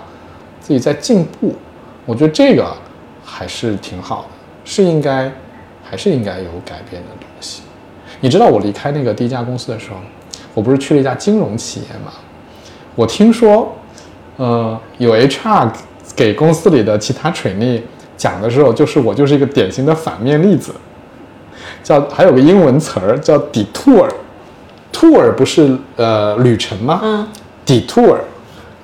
[0.60, 1.54] 自己在进步。
[2.04, 2.66] 我觉得这个
[3.24, 4.28] 还是挺好的，
[4.66, 5.32] 是应该
[5.82, 7.62] 还是应该有改变的东西。
[8.20, 9.96] 你知道我离开那个第一家公司的时候，
[10.52, 12.12] 我不是去了一家金融企业嘛？
[12.94, 13.74] 我听说，
[14.36, 15.70] 呃，有 HR
[16.14, 17.80] 给公司里的其他 trainee
[18.16, 20.74] 讲的时候，就是我就是一个典型的反面例子，
[21.82, 24.06] 叫还有个英文词儿叫 detour。
[24.92, 27.00] Tour 不是呃旅程吗？
[27.02, 27.26] 嗯
[27.66, 28.16] ，detour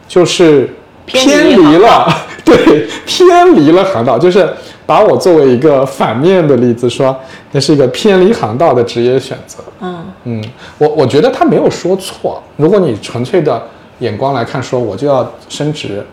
[0.06, 0.68] 就是
[1.06, 2.08] 偏离了，
[2.44, 4.48] 对，偏离了航道，就是
[4.86, 7.16] 把我作为一个反面的例子说，
[7.52, 9.58] 那是一个偏离航道的职业选择。
[9.80, 10.44] 嗯嗯，
[10.78, 12.42] 我我觉得他没有说错。
[12.56, 13.62] 如果你纯粹的
[13.98, 16.04] 眼光来看，说我就要升职，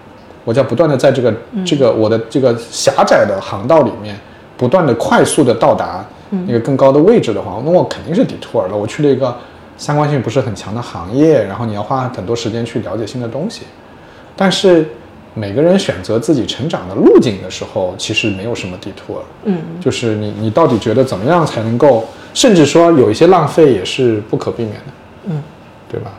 [0.43, 1.33] 我就要不断的在这个、
[1.65, 4.15] 这个我的这个狭窄的航道里面，
[4.57, 6.03] 不断的快速的到达
[6.47, 8.75] 那个更高的位置的话，那我肯定是 detour 了。
[8.75, 9.33] 我去了一个
[9.81, 13.63] 相关性不是很强的行业，然后你要花很多时间去了解新的东西。
[14.35, 14.87] 但是
[15.33, 19.21] 每个人选择自己成长的路径的时候，其实没有什么 detour。
[19.45, 24.91] 嗯，就是你你到底觉得怎么样才能够，甚至说有一些浪费也是不可避免的，
[25.29, 25.43] 嗯，
[25.89, 26.11] 对吧？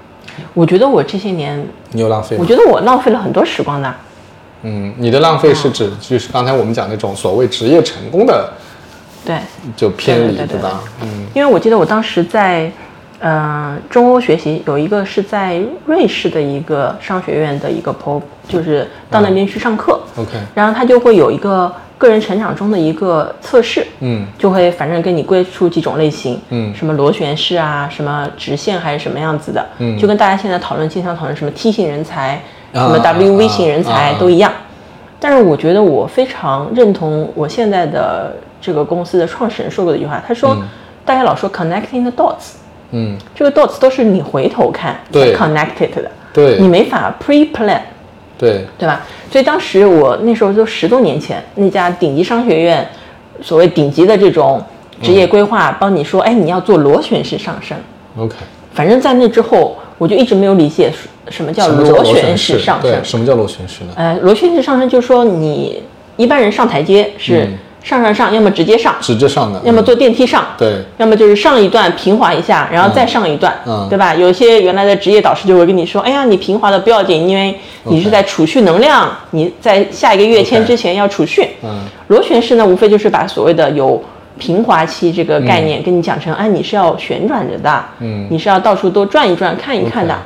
[0.54, 2.42] 我觉得我这些年，你有浪费吗？
[2.42, 3.94] 我觉得我浪费了很多时光的。
[4.62, 8.52] 嗯，你的浪费是指就是刚才我们讲那种所谓职业成功的
[9.24, 9.36] 对，
[9.76, 10.80] 就偏离，对吧？
[11.02, 12.70] 嗯因为我记得我当时在，
[13.22, 24.26] 呃，中欧学习，有一个是在瑞士的一个商学院的一个 pro，就是到那边去上课，，OK，然后他就会有一个个人成长中的一个测试，嗯。
[24.36, 26.74] 就会反正给你归出几种类型，嗯。
[26.74, 29.96] 什么螺旋式啊，什么直线还是什么样子的，嗯。
[29.96, 32.42] 就跟大家现在讨论经常讨论什么 T 型人才，
[32.72, 34.16] 啊什么啊 WV 啊型人才啊。
[34.18, 34.52] 都一样。
[35.20, 40.62] 但是我觉得我非常认同我现在的这个公司的创始人说过的一句话，他说，嗯。
[41.04, 42.54] 大家老说 connecting the dots，
[42.92, 47.80] 嗯，这个 dots 都是你回头看对 connected 的，对你没法 pre plan。
[48.38, 49.00] 对，对吧？
[49.30, 52.84] 所以当时我那时候就十多年前，那家顶级商学院，
[53.40, 54.60] 所谓顶级的这种
[55.00, 57.76] 职业规划，帮你说，哎，你要做螺旋式上升。
[58.16, 58.34] OK，
[58.74, 60.92] 反正，在那之后，我就一直没有理解
[61.28, 63.04] 什么叫螺旋旋式上升对，。
[63.04, 63.92] 什么叫螺旋式呢？
[63.94, 65.80] 呃，螺旋式上升就是说，你
[66.16, 70.78] 一般人上台阶是嗯上上上，要么直接上，直接上的，要么坐电梯上，对。
[70.98, 73.86] 要么就是上一段平滑一下，然后再上一段，嗯。
[73.90, 74.14] 对吧？
[74.14, 81.48] 有些原来的职业导师就会跟你说，哎呀，你平滑的不要紧，因为你是在储蓄能量，你在下一个跃迁之前要储蓄。
[81.62, 81.80] 嗯。
[82.06, 84.02] 螺旋式呢，无非就是把所谓的有
[84.38, 88.26] 平滑期这个概念跟你讲成，哎，你是要旋转着的，嗯。
[88.30, 90.16] 你是要到处多转一转、看一看的。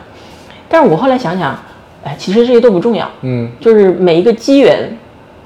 [0.69, 1.59] 但是我后来想想，
[2.05, 3.49] 哎，其实这些都不重要，嗯。
[3.61, 4.95] 就是每一个机缘，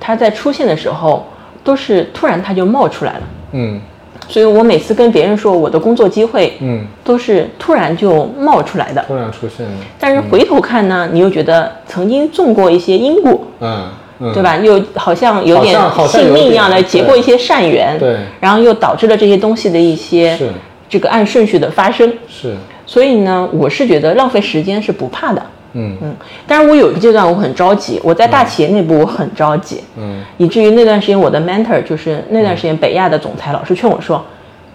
[0.00, 1.26] 它在出现的时候，
[1.62, 3.20] 都是突然它就冒出来了。
[3.52, 3.80] 嗯
[4.28, 9.04] 所以我每次跟别人说我的工作机会，嗯，都是突然就冒出来的。
[9.08, 13.88] 突然出现的，但是回头看呢，你又觉得曾经种过一些因果，嗯
[14.20, 14.56] 嗯，对吧？
[14.58, 20.48] 又好像有点好像好像有信命一样的结过一些善缘，对然后又导致了这些东西的一些是
[20.88, 22.12] 这个按顺序的发生。
[22.28, 22.54] 是，
[22.86, 25.42] 所以呢，我是觉得浪费时间是不怕的。
[25.72, 25.96] 嗯。
[26.00, 26.16] 嗯，
[26.46, 30.22] 但是我有一个阶段我很着急，我在大企业内部我很着急，嗯。
[30.36, 34.24] 以至于那段时间我的 mentor 就是那段时间北亚的总裁老师劝我说，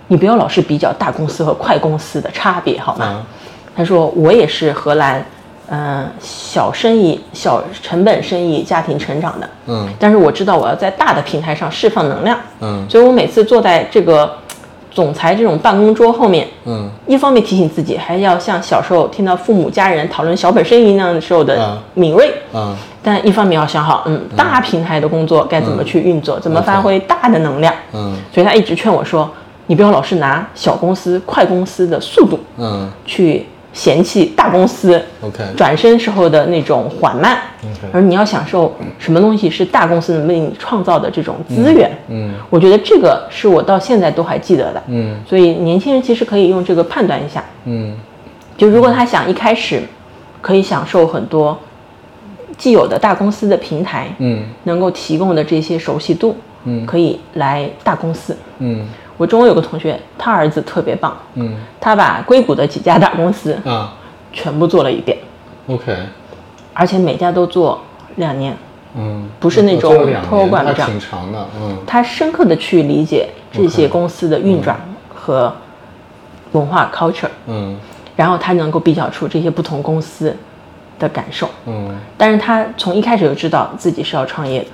[0.07, 3.05] 你不要老是比较大公司和快公司的差别好吗？
[3.05, 3.27] 啊
[3.77, 5.21] 他说我也是荷兰，
[5.67, 9.85] 嗯、小生意、小成本生意家庭成长的，嗯。
[9.99, 12.85] 但是我知道我要在大的平台上释放能量，嗯。
[12.89, 14.33] 所以我每次坐在这个
[14.95, 16.89] 总裁这种办公桌后面，嗯。
[17.05, 27.71] 一方面提醒自己，还要像小时候听到父母家人讨论小本生意那样的时候的嗯敏锐，嗯但一方面要想好，嗯，大平台的工作该怎么去运作，怎么发挥大的能量。
[27.93, 28.17] 嗯。
[28.33, 29.29] 所以他一直劝我说，
[29.67, 32.89] 你不要老是拿小公司、快公司的速度嗯。
[33.05, 37.37] 去嫌弃大公司 OK 转身时候的那种缓慢。
[37.61, 41.91] OK 而你要享受什么东西是大公司能为你创造的这种资源。
[42.07, 42.33] 嗯。
[42.49, 44.81] 我觉得这个是我到现在都还记得的。
[44.87, 45.17] 嗯。
[45.27, 47.93] 所以年轻人其实可以用这个判断一下，嗯。
[48.57, 49.83] 就如果他想一开始
[50.41, 51.57] 可以享受很多
[52.57, 54.43] 既有的大公司的平台，嗯。
[54.63, 56.85] 能够提供的这些熟悉度，嗯。
[56.85, 58.37] 可以来大公司。
[58.59, 58.87] 嗯
[59.17, 63.93] 我中国有个同学，他儿子特别棒，嗯他把硅谷的几家大公司啊
[64.33, 65.17] 全部做了一遍
[65.67, 65.95] ，OK
[66.73, 67.81] 而且每家都做
[68.15, 68.55] 两年。
[68.97, 74.79] 嗯，不是那种我做了两年 program 这样挺长的，嗯他深刻的去理解这些公司的运转
[75.13, 75.53] 和
[76.53, 77.77] 文化 culture，嗯
[78.15, 80.33] 然后他能够比较出这些不同公司
[80.97, 81.49] 的感受。
[81.65, 84.67] 嗯但是他从一开始就知道自己是要创业的，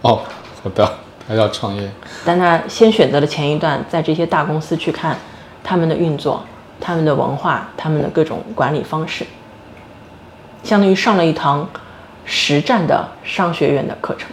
[0.00, 0.20] 哦，
[0.62, 0.90] 好的，
[1.26, 1.90] 还要创业，
[2.24, 5.16] 但他先选择了前一段，在这些大公司去看
[5.62, 6.44] 他们的运作、
[6.80, 9.24] 他们的文化、他们的各种管理方式，
[10.62, 11.68] 相当于上了一堂
[12.24, 14.28] 实战的商学院的课程。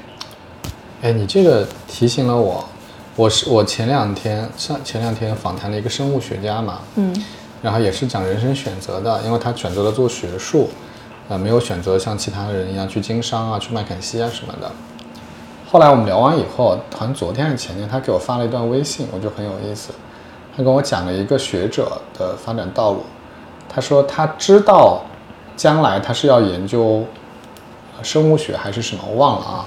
[1.02, 2.68] 哎，你这个提醒了我，
[3.16, 7.16] 我是我前两天上前两天访谈了一个生物学家嘛，嗯
[7.62, 10.70] 然后也是讲人生选择的，因为他选择了做学术，
[11.30, 14.72] 呃，没有选择像其他人一样去经商啊、去麦肯锡啊什么的。
[15.72, 19.94] 后来我们聊完以后，好像昨天还是前天，他给我发了一段微信，我觉得很有意思。
[20.54, 23.06] 他跟我讲了一个学者的发展道路。
[23.70, 25.02] 他说他知道
[25.56, 27.06] 将来他是要研究
[27.98, 29.66] 呃生物学还是什么，我忘了啊。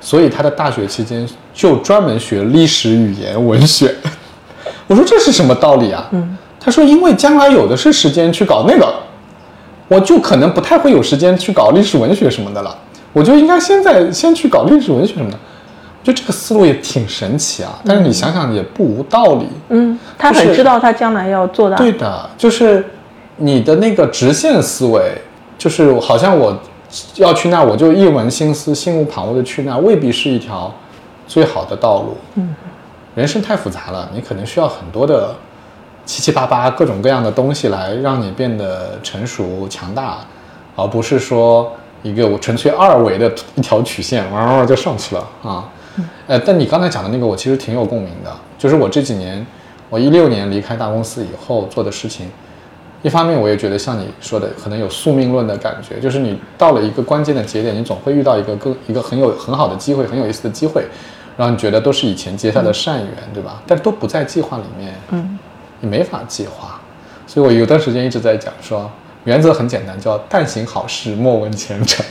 [0.00, 3.94] 所以他的大学期间就专门学历史、语言、文学。
[4.86, 6.08] 我说这是什么道理啊？
[6.12, 8.94] 嗯，他说因为将来有的是时间去搞那个，
[9.88, 12.74] 我就可能不太会有时间去搞历史文学什么的了，
[13.14, 15.38] 我就应该现在先去搞历史文学什么的。
[16.00, 19.46] 我觉得这个思路也挺神奇啊，但是你想想也不无道理。
[19.70, 21.76] 嗯，他很知道他将来要做的。
[21.76, 22.84] 对的，就是
[23.36, 25.16] 你的那个直线思维，
[25.56, 26.54] 就是好像我
[27.14, 30.70] 要去那儿，我就一门心思、心无旁骛的去那，未必是一条
[31.26, 32.18] 最好的道路。
[32.34, 32.54] 嗯，
[33.14, 35.34] 人生太复杂了，你可能需要很多的
[36.04, 40.18] 七七八八各种各样的东西来让你变得成熟强大，
[40.76, 41.72] 而不是说
[42.04, 45.68] 一个我纯粹二维的一条曲线，哇哇就上去了啊。
[46.26, 49.44] 呃，但你刚才讲的那个，我其实挺有共鸣的，就是我这几年，
[49.88, 52.28] 我一六年离开大公司以后做的事情，
[53.02, 60.84] 一方面我也觉得像你说的，可能有宿命论的感觉，就是你到了一个关键的节点，你总会遇到一个更一个很有很好的机会，很有意思的机会，
[61.36, 63.62] 然后你觉得都是以前结下的善缘，对吧？
[63.66, 65.38] 但都不在计划里面，嗯，
[65.80, 66.80] 你没法计划，
[67.26, 68.90] 所以我有段时间一直在讲说，
[69.24, 72.04] 原则很简单，叫但行好事，莫问前程，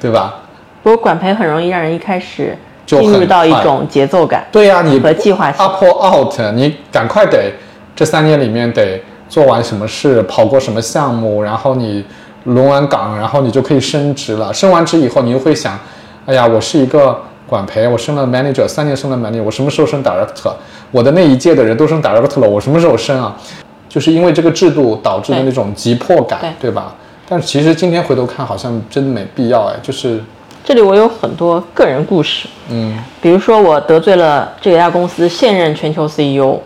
[0.00, 0.40] 对吧？
[0.82, 4.46] 不过管培很容易让人一开始就进入到一种节奏感。
[4.50, 7.52] 对呀、你和计划性 up or out，你赶快得
[7.94, 12.02] 这三年里面得做完什么事，跑过什么项目，然后你
[12.44, 14.52] 轮完岗，然后你就可以升职了。
[14.54, 15.78] 升完职以后，你又会想，
[16.24, 20.54] 哎呀，我是一个管培，我升了 manager，三年升了 manager，我什么时候升 director？
[20.90, 23.36] 我的那一届的人都升 director 了，我什么时候升啊？
[23.90, 26.50] 就是因为这个制度导致的那种急迫感，对。
[26.58, 26.94] 对吧？
[27.28, 30.22] 但是其实今天回头看，好像真没必要哎，就是
[30.64, 36.58] 这里我有很多个人故事，嗯，比如说我得罪了这家公司现任全球 CEO，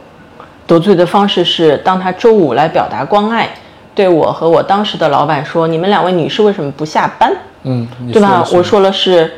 [0.66, 3.48] 得罪的方式是当他周五来表达关爱，
[3.94, 7.32] 对我和我当时的老板说：“你们两位女士为什么不下班？”
[7.64, 8.46] 嗯，对吧？
[8.52, 9.34] 我说了是，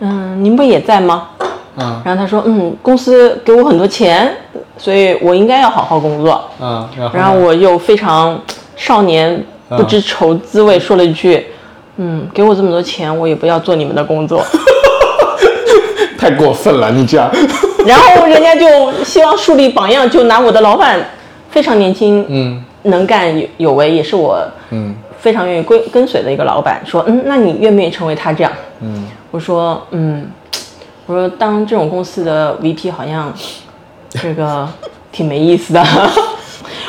[0.00, 1.28] 嗯，您不也在吗？
[1.76, 2.02] 嗯。
[2.04, 4.32] 然后他说：“嗯，公司给我很多钱，
[4.76, 8.40] 所以我应该要好好工作。”嗯，然后然后我又非常
[8.76, 11.46] 少年不知愁滋味，说了一句
[11.98, 14.42] ：“嗯，给我这么多钱，我也不要做你们的工作。
[16.18, 17.30] 太过分了，你这样，”
[17.86, 20.98] 然后人家就希望树立榜样，就拿我的老板
[21.50, 22.62] 非常年轻，嗯。
[22.86, 24.38] 能干有有为，也是我
[24.70, 24.94] 嗯。
[25.18, 30.24] 非常愿意跟跟随的一个老板，说：“嗯，那你愿不愿意成为他这样？”嗯，我说：“嗯，
[31.06, 33.32] 我说当这种公司的 VP 好像
[34.10, 34.68] 这个
[35.12, 35.84] 挺没意思的。”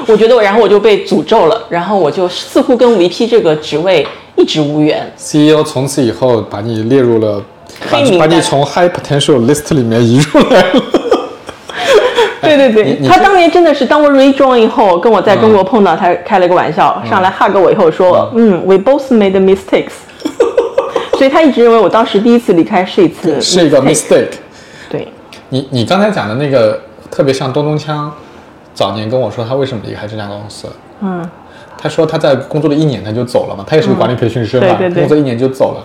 [0.08, 5.12] 我觉得，然后我就被诅咒了，然后我就似乎跟 VP 这个职位一直无缘。
[5.18, 7.44] CEO 从此以后把你列入了，
[7.92, 10.82] 把黑名单把你从 High Potential List 里面移出来了。
[12.42, 19.92] 对对对他当年真的是当我 rejoin 以后，跟我在中国碰到，他开了个玩笑，上来 hug 我以后说：“嗯，we both made mistakes。”
[21.18, 24.34] 所以他一直认为我当时第一次离开是一次是一个 mistake。
[24.88, 25.08] 对，
[25.50, 28.10] 你你刚才讲的那个特别像东东锵，
[28.74, 30.68] 早年跟我说他为什么离开这家公司，
[31.02, 31.28] 嗯，
[31.78, 35.02] 他说他在工作了一年他就走了嘛，他也是个管理培训师嘛，对对对。
[35.02, 35.84] 工作一年就走了。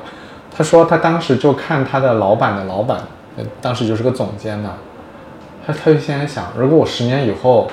[0.54, 3.00] 他说他当时就看他的老板的老板，
[3.38, 4.74] 呃当时就是个总监嘛，
[5.66, 7.70] 他他就现在想，如果我十年以后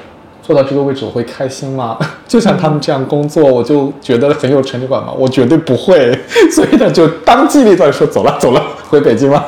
[0.49, 1.95] 做到这个位置，我会开心吗？
[2.27, 5.13] 就像他们这样工作，我就觉得很有成就感吗？
[5.15, 6.11] 我绝对不会，
[6.51, 9.45] 所以他就当机立断说走了走了， 回北京了，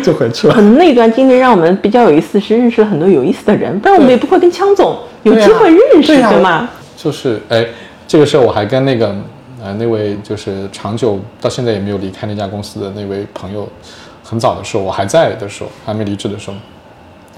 [0.00, 0.60] 就回去了可。
[0.60, 6.70] 能那段经历让我们比较有意思，是认识了很多有意思的人，不然我们也不会跟枪总有机会认识，对吗？
[6.96, 7.66] 就是哎，
[8.06, 9.12] 这个事儿我还跟那个
[9.60, 13.68] 呃那位就是长久到现在也没有离开那家公司的那位朋友，
[14.22, 16.56] 很早的时候我还在的时候，还没离职的时候，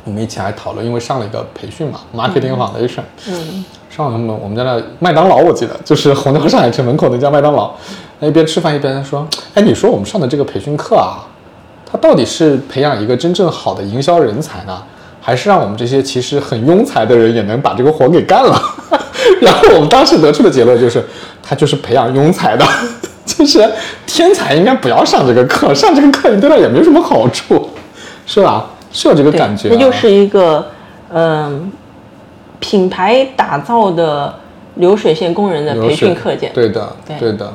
[0.06, 7.72] 我们一起来讨论，因为上了一个培训嘛，marketing foundation，嗯，上了他们我们家的麦当劳，我记得就是虹桥上海城门口那家麦当劳，
[8.20, 11.26] 一边吃饭一边说，哎，你说我们上的这个培训课啊，
[11.84, 14.80] 它到底是培养一个真正好的营销人才呢，
[15.20, 18.56] 还是让我们这些其实很庸才的人也能把这个活给干了？
[19.42, 21.04] 然后我们当时得出的结论就是，
[21.42, 22.64] 他就是培养庸才的，
[23.26, 23.68] 就是
[24.06, 27.70] 天才应该不要上这个课，上这个课你对他也没什么好处，
[28.24, 28.70] 是吧？
[28.96, 30.68] 是有这个，感觉、啊，那就是一个
[31.12, 31.70] 嗯、
[32.58, 34.34] 品牌打造的
[34.76, 37.52] 流水线工人的培训课件，对的，对对的。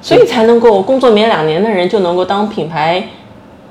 [0.00, 3.06] 所以才能够工作没两年的人就能够当品牌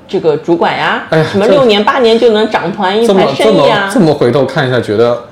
[0.08, 4.00] 这个主管呀，什么六年八年就能掌团一盘生意啊这。
[4.00, 5.24] 么回头看一下，觉得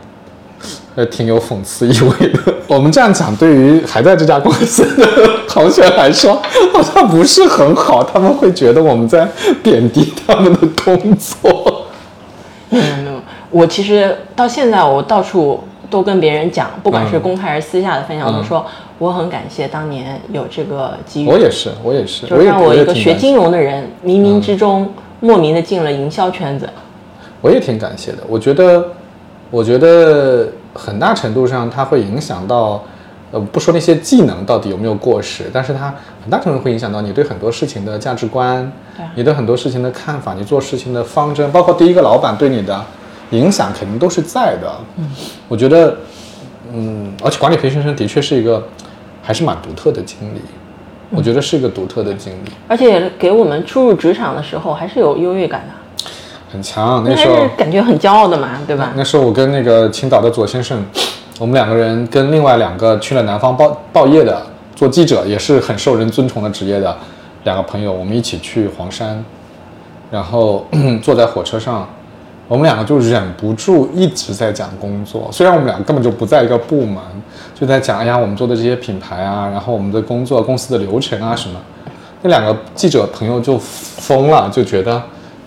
[0.95, 2.55] 呃挺有讽刺意味的。
[2.69, 5.07] 我们这样讲，对于还在这家公司的
[5.49, 6.41] 同学来说，
[6.73, 9.29] 好像不是很好，他们会觉得我们在
[9.63, 11.87] 贬低他们的工作。
[12.69, 13.21] 没有没有，
[13.51, 18.65] 我其实到现在我到处都跟别人讲，不管是嗯公开还是私下的分享，嗯都说
[18.99, 26.69] 我很感谢当年有这个机遇，我也是，我也是，就让我一个学金融的人，冥冥之中莫名的进了营销圈子。
[27.41, 28.19] 我也挺感谢的。
[28.29, 28.85] 我觉得，
[29.51, 32.83] 我觉得很大程度上它会影响到，
[33.33, 42.85] 呃，不说那些技能到底有没有过时，但是它很大程度会影响到你对很多事情的价值观对，你对很多事情的看法，你做事情的方针，包括第一个老板对你的
[43.31, 44.73] 影响，肯定都是在的。
[44.97, 45.11] 嗯，
[45.49, 45.97] 我觉得，
[46.73, 48.67] 嗯，而且管理培训生的确是一个
[49.23, 50.41] 还是蛮独特的经历，
[51.11, 55.75] 我觉得是一个独特的经历，而且给我们初入职场的时候还是有优越感的，
[56.53, 57.03] 很强。
[57.05, 58.93] 那时候是感觉很骄傲的嘛，对吧？
[58.97, 60.85] 那时候我跟那个青岛的左先生，
[61.39, 64.43] 我们两个人跟另外两个去了南方报报业的，
[64.75, 66.97] 做记者也是很受人尊崇的职业的
[67.45, 69.25] 两个朋友，我们一起去黄山，
[70.11, 70.67] 然后
[71.03, 71.89] 坐在火车上，
[72.49, 76.99] 我们两个就忍不住一直在讲工作，虽然我们两个根本就不在一个部门，
[77.55, 81.61] 就在讲哎呀我们做的这些品牌啊，然后我们的工作公司的流程啊什么，
[82.23, 85.01] 那两个记者朋友就疯了，就觉得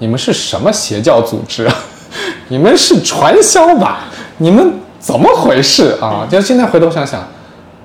[0.04, 1.74] 你们是什么邪教组织啊？
[2.50, 4.00] 你们是传销吧？
[4.40, 6.28] 你们怎么回事啊？
[6.30, 7.26] 就现在回头想想，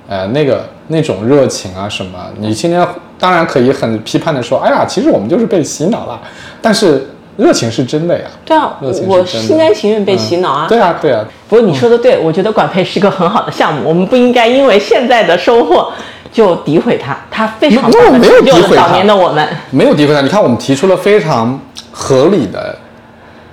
[0.09, 2.85] 呃，那个那种热情啊什么，你今天
[3.21, 6.21] 当然可以很批判的说，哎呀，其实我们就是被洗脑了，
[6.61, 7.07] 但是
[7.37, 10.67] 热情是真的呀，对啊热情，我心甘情愿被洗脑啊。
[10.67, 15.93] 嗯对啊，对啊，不过你说的对，我觉得管培是个很好的项目，我们不应该因为现在的收获
[16.31, 19.49] 就诋毁他，他非常没有没有诋毁他了早年的我们。
[19.71, 20.21] 没有诋毁他。
[20.21, 21.59] 你看，我们提出了非常
[21.91, 22.79] 合理的，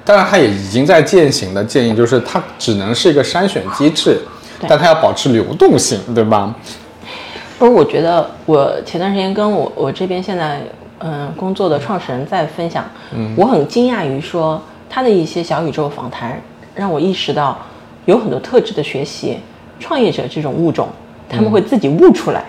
[0.03, 4.19] 当然他也已经在践行的建议，就是它只能是一个筛选机制，
[4.67, 6.53] 但它要保持流动性，对吧？
[7.57, 10.61] 不是，我觉得我前段时间跟我我这边现在
[10.99, 12.83] 嗯工作的创始人在分享，
[13.35, 16.39] 我很惊讶于说他的一些小宇宙访谈，
[16.75, 17.57] 让我意识到
[18.05, 19.39] 有很多特质的学习，
[19.79, 20.89] 创业者这种物种，
[21.29, 22.43] 他们会自己悟出来。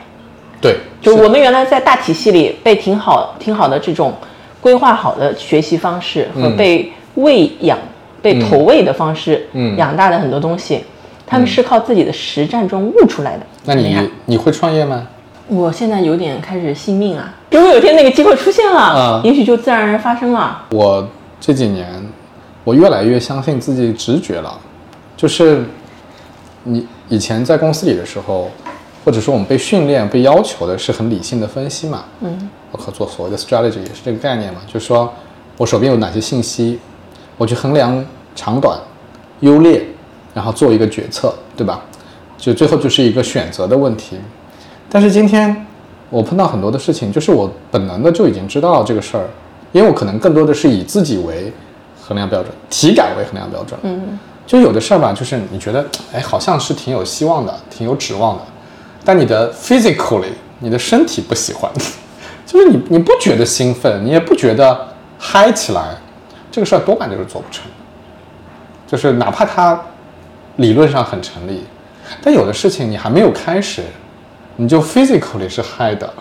[0.67, 4.13] 对，就是我们原来在大体系里被挺好挺好的这种
[4.61, 7.79] 规划好的学习方式和嗯被喂养、
[8.21, 10.85] 被投喂的方式，嗯养大的很多东西，
[11.27, 13.47] 他们是靠自己的实战中悟出来的。
[13.65, 15.07] 那你你会创业吗？
[15.49, 20.65] 我现在有点开始信命啊，如果有一天那个机会出现了，嗯也许就自然而然发生了。
[20.71, 21.09] 我
[21.41, 21.87] 这几年，
[22.65, 24.59] 我越来越相信自己直觉了，
[25.17, 25.65] 就是
[26.65, 28.51] 你以前在公司里的时候，
[29.07, 35.09] 或者说我们被训练、被要求的是很理性的分析嘛，嗯，包括做所谓的 strategy 也是这个概念嘛，就是说
[35.57, 36.81] 我手边有哪些信息，
[37.37, 38.05] 我去衡量
[38.35, 38.77] 长短、
[39.39, 39.87] 优劣，
[40.35, 41.81] 然后做一个决策，对吧？
[42.37, 44.19] 就最后就是一个选择的问题。
[44.91, 45.65] 但是今天
[46.11, 49.29] 我碰到很多的事情，就是我本能的就已经知道这个事儿，
[49.71, 51.53] 因为我可能更多的是以自己为
[52.03, 53.79] 衡量标准，体感为衡量标准。
[53.85, 58.43] 嗯，就有的事儿吧，就是你觉得哎，好像是挺有希望的，挺有指望的，
[59.07, 61.71] 但你的 physically，你的身体不喜欢，
[62.45, 65.95] 就是你你不觉得兴奋，你也不觉得嗨起来，
[66.51, 67.63] 这个事儿多半就是做不成。
[68.85, 69.81] 就是哪怕它
[70.57, 71.63] 理论上很成立，
[72.21, 73.83] 但有的事情你还没有开始，
[74.57, 76.13] 你就 physically 是嗨的，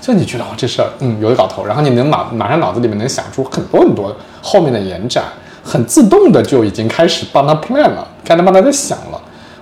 [0.00, 5.24] 就你觉得哦这事儿嗯有搞头，然后你能马马上脑子里面能想出很多很多后面的延展，
[5.62, 9.15] 很自动的就已经开始帮他 plan 了，开始帮他在想了。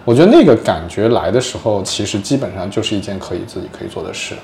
[0.05, 4.35] 我觉得那个感觉来的时候，其实基本上就是一件可以自己可以做的事。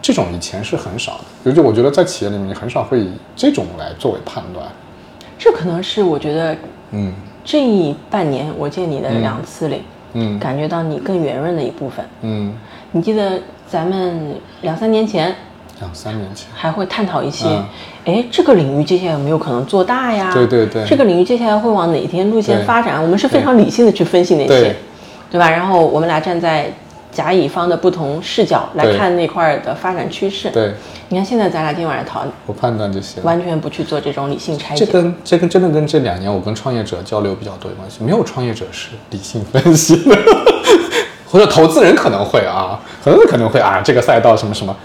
[0.00, 4.64] 这种以前是很少的，尤其我觉得在企业里面，你很少会以这种来作为判断。
[5.36, 6.56] 这可能是我觉得
[6.92, 7.12] 嗯
[7.44, 9.82] 这一半年我见你的两次里，
[10.12, 12.04] 嗯感觉到你更圆润的一部分。
[12.22, 12.54] 嗯，
[12.92, 15.34] 你记得咱们两三年前
[15.80, 16.46] 两三年前。
[16.54, 17.64] 还会探讨一些嗯，
[18.06, 20.30] 哎、这个领域接下来有没有可能做大呀？
[20.32, 23.02] 对对对这个领域接下来会往哪天路线发展？
[23.02, 24.76] 我们是非常理性的去分析那些对，
[25.32, 25.50] 对吧？
[25.50, 26.72] 然后我们俩站在
[27.12, 30.50] 甲乙方的不同视角来看那块儿的发展趋势。
[30.50, 30.74] 对，
[31.08, 33.20] 你看现在咱俩今天晚上讨论，我判断这些。
[33.22, 34.84] 完全不去做这种理性拆解。
[34.84, 38.04] 这跟这跟真的跟这两年我跟创业者交流比较多有关系。
[38.04, 40.16] 没有创业者是理性分析的，
[41.30, 44.76] 或者投资人可能会啊，很多人可能会啊，这个赛道什么什么。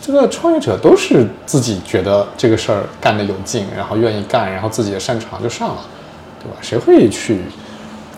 [0.00, 5.76] 这个创业者都是自己觉得这个事儿干得有劲，然后愿意干，然后自己也擅长就上了，
[6.42, 6.56] 对吧？
[6.62, 7.40] 谁会去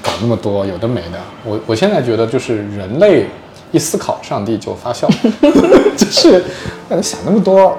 [0.00, 1.18] 搞那么多有的没的？
[1.44, 3.26] 我我现在觉得就是人类
[3.72, 5.08] 一思考，上帝就发笑，
[5.96, 6.44] 就是
[6.88, 7.76] 呃想那么多，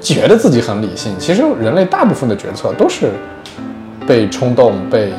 [0.00, 1.14] 觉得自己很理性。
[1.18, 3.12] 其实人类大部分的决策都是
[4.04, 5.12] 被冲动、被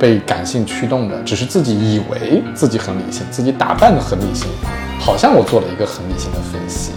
[0.00, 4.48] 被感性驱动的，只是自己以为自己很理性，自己打扮的很理性，
[4.98, 6.90] 好像我做了一个很理性的分析。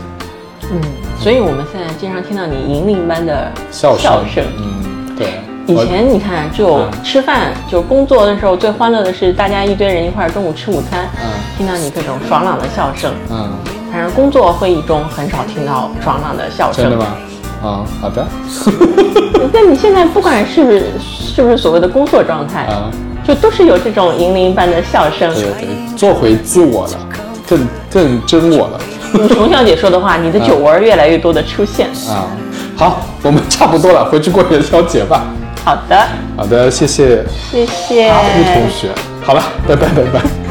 [0.71, 0.81] 嗯，
[1.19, 4.43] 所以我们现在经常听到你银铃般的笑声，声。
[4.57, 5.27] 嗯，对。
[5.67, 13.11] 以前你看，只有嗯吃饭，就工作的时候最欢乐的是大家一堆人一块儿中午吃午餐，嗯听到你各种爽朗的笑声。
[13.29, 13.51] 嗯，
[13.91, 16.85] 反正工作会议中很少听到爽朗的笑声。
[16.85, 16.97] 真的？
[16.97, 17.05] 吗？
[17.61, 18.25] 啊、好的。
[19.53, 22.89] 那你现在不管是不是是不是所谓的工作状态，啊
[23.27, 25.31] 就都是有这种银铃般的笑声。
[25.33, 26.97] 对对对，做回自我了，
[27.47, 28.79] 更更真我了。
[29.17, 31.87] 用熊小姐说的话，你的酒窝儿越来越多的出现。
[32.09, 32.27] 啊，
[32.77, 35.23] 好，我们差不多了，回去过元宵节吧。
[35.65, 36.07] 好的，
[36.37, 38.09] 好的，谢谢谢谢。
[38.09, 38.89] 阿胡同学。
[39.21, 40.48] 好了，拜拜拜拜。